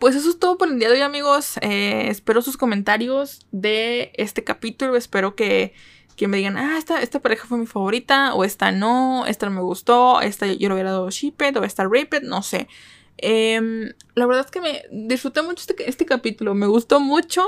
pues 0.00 0.16
eso 0.16 0.30
es 0.30 0.38
todo 0.38 0.56
por 0.56 0.68
el 0.68 0.78
día 0.78 0.88
de 0.88 0.94
hoy, 0.94 1.02
amigos. 1.02 1.58
Eh, 1.60 2.06
espero 2.08 2.40
sus 2.40 2.56
comentarios 2.56 3.46
de 3.52 4.12
este 4.14 4.42
capítulo. 4.42 4.96
Espero 4.96 5.36
que, 5.36 5.74
me 6.26 6.38
digan, 6.38 6.56
ah, 6.56 6.78
esta, 6.78 7.20
pareja 7.20 7.46
fue 7.46 7.58
mi 7.58 7.66
favorita, 7.66 8.34
o 8.34 8.42
esta 8.42 8.72
no, 8.72 9.26
esta 9.26 9.46
no 9.46 9.52
me 9.52 9.60
gustó, 9.60 10.22
esta 10.22 10.46
yo 10.46 10.68
lo 10.68 10.74
hubiera 10.74 10.90
dado 10.90 11.10
Shippet, 11.10 11.54
o 11.56 11.64
esta 11.64 11.84
Rapid, 11.84 12.22
no 12.22 12.42
sé. 12.42 12.66
Em, 13.18 13.92
la 14.14 14.26
verdad 14.26 14.46
es 14.46 14.50
que 14.50 14.62
me 14.62 14.82
disfruté 14.90 15.42
mucho 15.42 15.64
este, 15.68 15.88
este 15.88 16.06
capítulo, 16.06 16.54
me 16.54 16.66
gustó 16.66 16.98
mucho. 16.98 17.46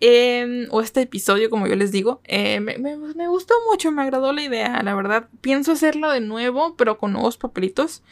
Em, 0.00 0.66
o 0.70 0.80
este 0.80 1.02
episodio, 1.02 1.50
como 1.50 1.66
yo 1.66 1.76
les 1.76 1.92
digo, 1.92 2.20
eh, 2.24 2.60
me, 2.60 2.78
me, 2.78 3.28
gustó 3.28 3.54
mucho, 3.70 3.92
me 3.92 4.02
agradó 4.02 4.32
la 4.32 4.42
idea, 4.42 4.82
la 4.82 4.94
verdad. 4.94 5.28
Pienso 5.42 5.72
hacerlo 5.72 6.10
de 6.10 6.20
nuevo, 6.20 6.76
pero 6.76 6.96
con 6.98 7.12
nuevos 7.12 7.36
papelitos, 7.36 8.02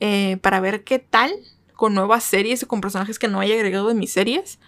eh, 0.00 0.38
para 0.40 0.60
ver 0.60 0.84
qué 0.84 0.98
tal 0.98 1.32
con 1.80 1.94
nuevas 1.94 2.24
series 2.24 2.62
o 2.62 2.68
con 2.68 2.82
personajes 2.82 3.18
que 3.18 3.26
no 3.26 3.40
haya 3.40 3.54
agregado 3.54 3.88
de 3.88 3.94
mis 3.94 4.12
series. 4.12 4.58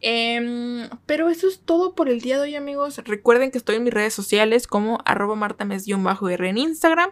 Em, 0.00 0.88
pero 1.04 1.28
eso 1.28 1.48
es 1.48 1.60
todo 1.60 1.94
por 1.94 2.08
el 2.08 2.22
día 2.22 2.36
de 2.36 2.44
hoy, 2.44 2.54
amigos. 2.54 2.96
Recuerden 3.04 3.50
que 3.50 3.58
estoy 3.58 3.76
en 3.76 3.84
mis 3.84 3.92
redes 3.92 4.14
sociales 4.14 4.66
como 4.66 4.98
arroba 5.04 5.34
martames-r 5.34 6.48
en 6.48 6.56
Instagram, 6.56 7.10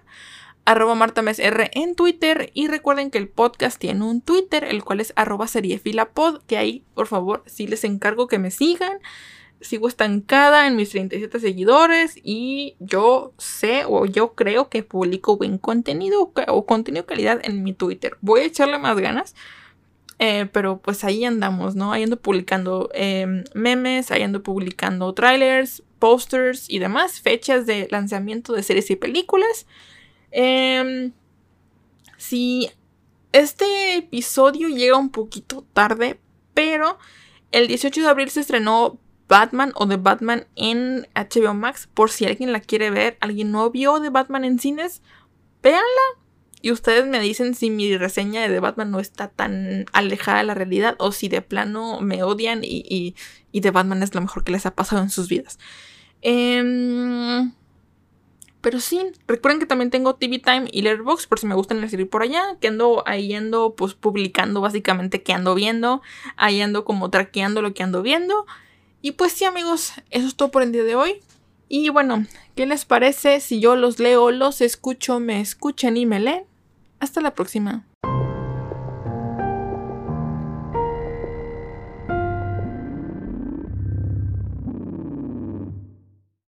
arroba 0.64 0.94
martamesr 0.94 1.70
en 1.74 1.94
Twitter. 1.94 2.52
Y 2.54 2.68
recuerden 2.68 3.10
que 3.10 3.18
el 3.18 3.28
podcast 3.28 3.78
tiene 3.78 4.02
un 4.06 4.22
Twitter, 4.22 4.64
el 4.64 4.82
cual 4.82 5.00
es 5.00 5.12
arroba 5.14 5.46
seriefilapod, 5.46 6.40
que 6.44 6.56
ahí, 6.56 6.82
por 6.94 7.06
favor, 7.06 7.42
sí 7.44 7.66
les 7.66 7.84
encargo 7.84 8.28
que 8.28 8.38
me 8.38 8.50
sigan. 8.50 8.98
Sigo 9.64 9.88
estancada 9.88 10.66
en 10.66 10.76
mis 10.76 10.90
37 10.90 11.40
seguidores 11.40 12.18
y 12.22 12.76
yo 12.78 13.32
sé 13.38 13.84
o 13.86 14.06
yo 14.06 14.34
creo 14.34 14.68
que 14.68 14.82
publico 14.82 15.36
buen 15.36 15.58
contenido 15.58 16.32
o 16.48 16.66
contenido 16.66 17.06
calidad 17.06 17.40
en 17.42 17.62
mi 17.62 17.72
Twitter. 17.72 18.16
Voy 18.20 18.40
a 18.42 18.44
echarle 18.44 18.78
más 18.78 18.98
ganas. 18.98 19.34
Eh, 20.20 20.46
pero 20.52 20.78
pues 20.78 21.02
ahí 21.02 21.24
andamos, 21.24 21.74
¿no? 21.74 21.92
Ahí 21.92 22.04
ando 22.04 22.20
publicando 22.20 22.88
em, 22.94 23.42
memes, 23.52 24.12
ahí 24.12 24.22
ando 24.22 24.44
publicando 24.44 25.12
trailers, 25.12 25.82
posters 25.98 26.70
y 26.70 26.78
demás, 26.78 27.20
fechas 27.20 27.66
de 27.66 27.88
lanzamiento 27.90 28.52
de 28.52 28.62
series 28.62 28.90
y 28.90 28.96
películas. 28.96 29.66
Em, 30.30 31.12
si 32.16 32.70
este 33.32 33.96
episodio 33.96 34.68
llega 34.68 34.96
un 34.96 35.10
poquito 35.10 35.66
tarde, 35.72 36.20
pero 36.54 36.98
el 37.50 37.66
18 37.66 38.02
de 38.02 38.08
abril 38.08 38.30
se 38.30 38.40
estrenó 38.40 39.00
Batman 39.28 39.72
o 39.74 39.86
The 39.86 39.96
Batman 39.96 40.46
en 40.56 41.06
HBO 41.14 41.54
Max. 41.54 41.88
Por 41.92 42.10
si 42.10 42.26
alguien 42.26 42.52
la 42.52 42.60
quiere 42.60 42.90
ver, 42.90 43.16
alguien 43.20 43.50
no 43.50 43.70
vio 43.70 44.00
The 44.00 44.10
Batman 44.10 44.44
en 44.44 44.58
cines, 44.58 45.02
véanla. 45.62 45.82
Y 46.60 46.72
ustedes 46.72 47.06
me 47.06 47.20
dicen 47.20 47.54
si 47.54 47.68
mi 47.68 47.96
reseña 47.96 48.42
de 48.42 48.48
The 48.48 48.60
Batman 48.60 48.90
no 48.90 48.98
está 48.98 49.28
tan 49.28 49.84
alejada 49.92 50.38
de 50.38 50.44
la 50.44 50.54
realidad 50.54 50.96
o 50.98 51.12
si 51.12 51.28
de 51.28 51.42
plano 51.42 52.00
me 52.00 52.22
odian 52.22 52.64
y, 52.64 53.14
y, 53.52 53.60
The 53.60 53.70
Batman 53.70 54.02
es 54.02 54.14
lo 54.14 54.22
mejor 54.22 54.44
que 54.44 54.52
les 54.52 54.64
ha 54.64 54.74
pasado 54.74 55.02
en 55.02 55.10
sus 55.10 55.28
vidas. 55.28 55.58
Eh, 56.22 57.50
pero 58.64 58.80
sí, 58.80 58.98
recuerden 59.28 59.60
que 59.60 59.66
también 59.66 59.90
tengo 59.90 60.14
TV 60.14 60.38
Time 60.38 60.70
y 60.72 60.80
Letterboxd 60.80 61.28
por 61.28 61.38
si 61.38 61.46
me 61.46 61.54
gustan 61.54 61.86
seguir 61.90 62.08
por 62.08 62.22
allá, 62.22 62.56
que 62.62 62.68
ando 62.68 63.02
ahí 63.04 63.34
ando 63.34 63.74
pues 63.76 63.92
publicando 63.92 64.62
básicamente 64.62 65.22
que 65.22 65.34
ando 65.34 65.54
viendo, 65.54 66.00
ahí 66.36 66.62
ando 66.62 66.86
como 66.86 67.10
traqueando 67.10 67.60
lo 67.60 67.74
que 67.74 67.82
ando 67.82 68.00
viendo. 68.00 68.46
Y 69.04 69.12
pues 69.12 69.32
sí 69.32 69.44
amigos, 69.44 69.92
eso 70.08 70.26
es 70.26 70.34
todo 70.34 70.50
por 70.50 70.62
el 70.62 70.72
día 70.72 70.82
de 70.82 70.94
hoy. 70.94 71.20
Y 71.68 71.90
bueno, 71.90 72.24
¿qué 72.56 72.64
les 72.64 72.86
parece 72.86 73.40
si 73.40 73.60
yo 73.60 73.76
los 73.76 73.98
leo, 73.98 74.30
los 74.30 74.62
escucho, 74.62 75.20
me 75.20 75.42
escuchan 75.42 75.98
y 75.98 76.06
me 76.06 76.20
leen? 76.20 76.44
Hasta 77.00 77.20
la 77.20 77.34
próxima. 77.34 77.84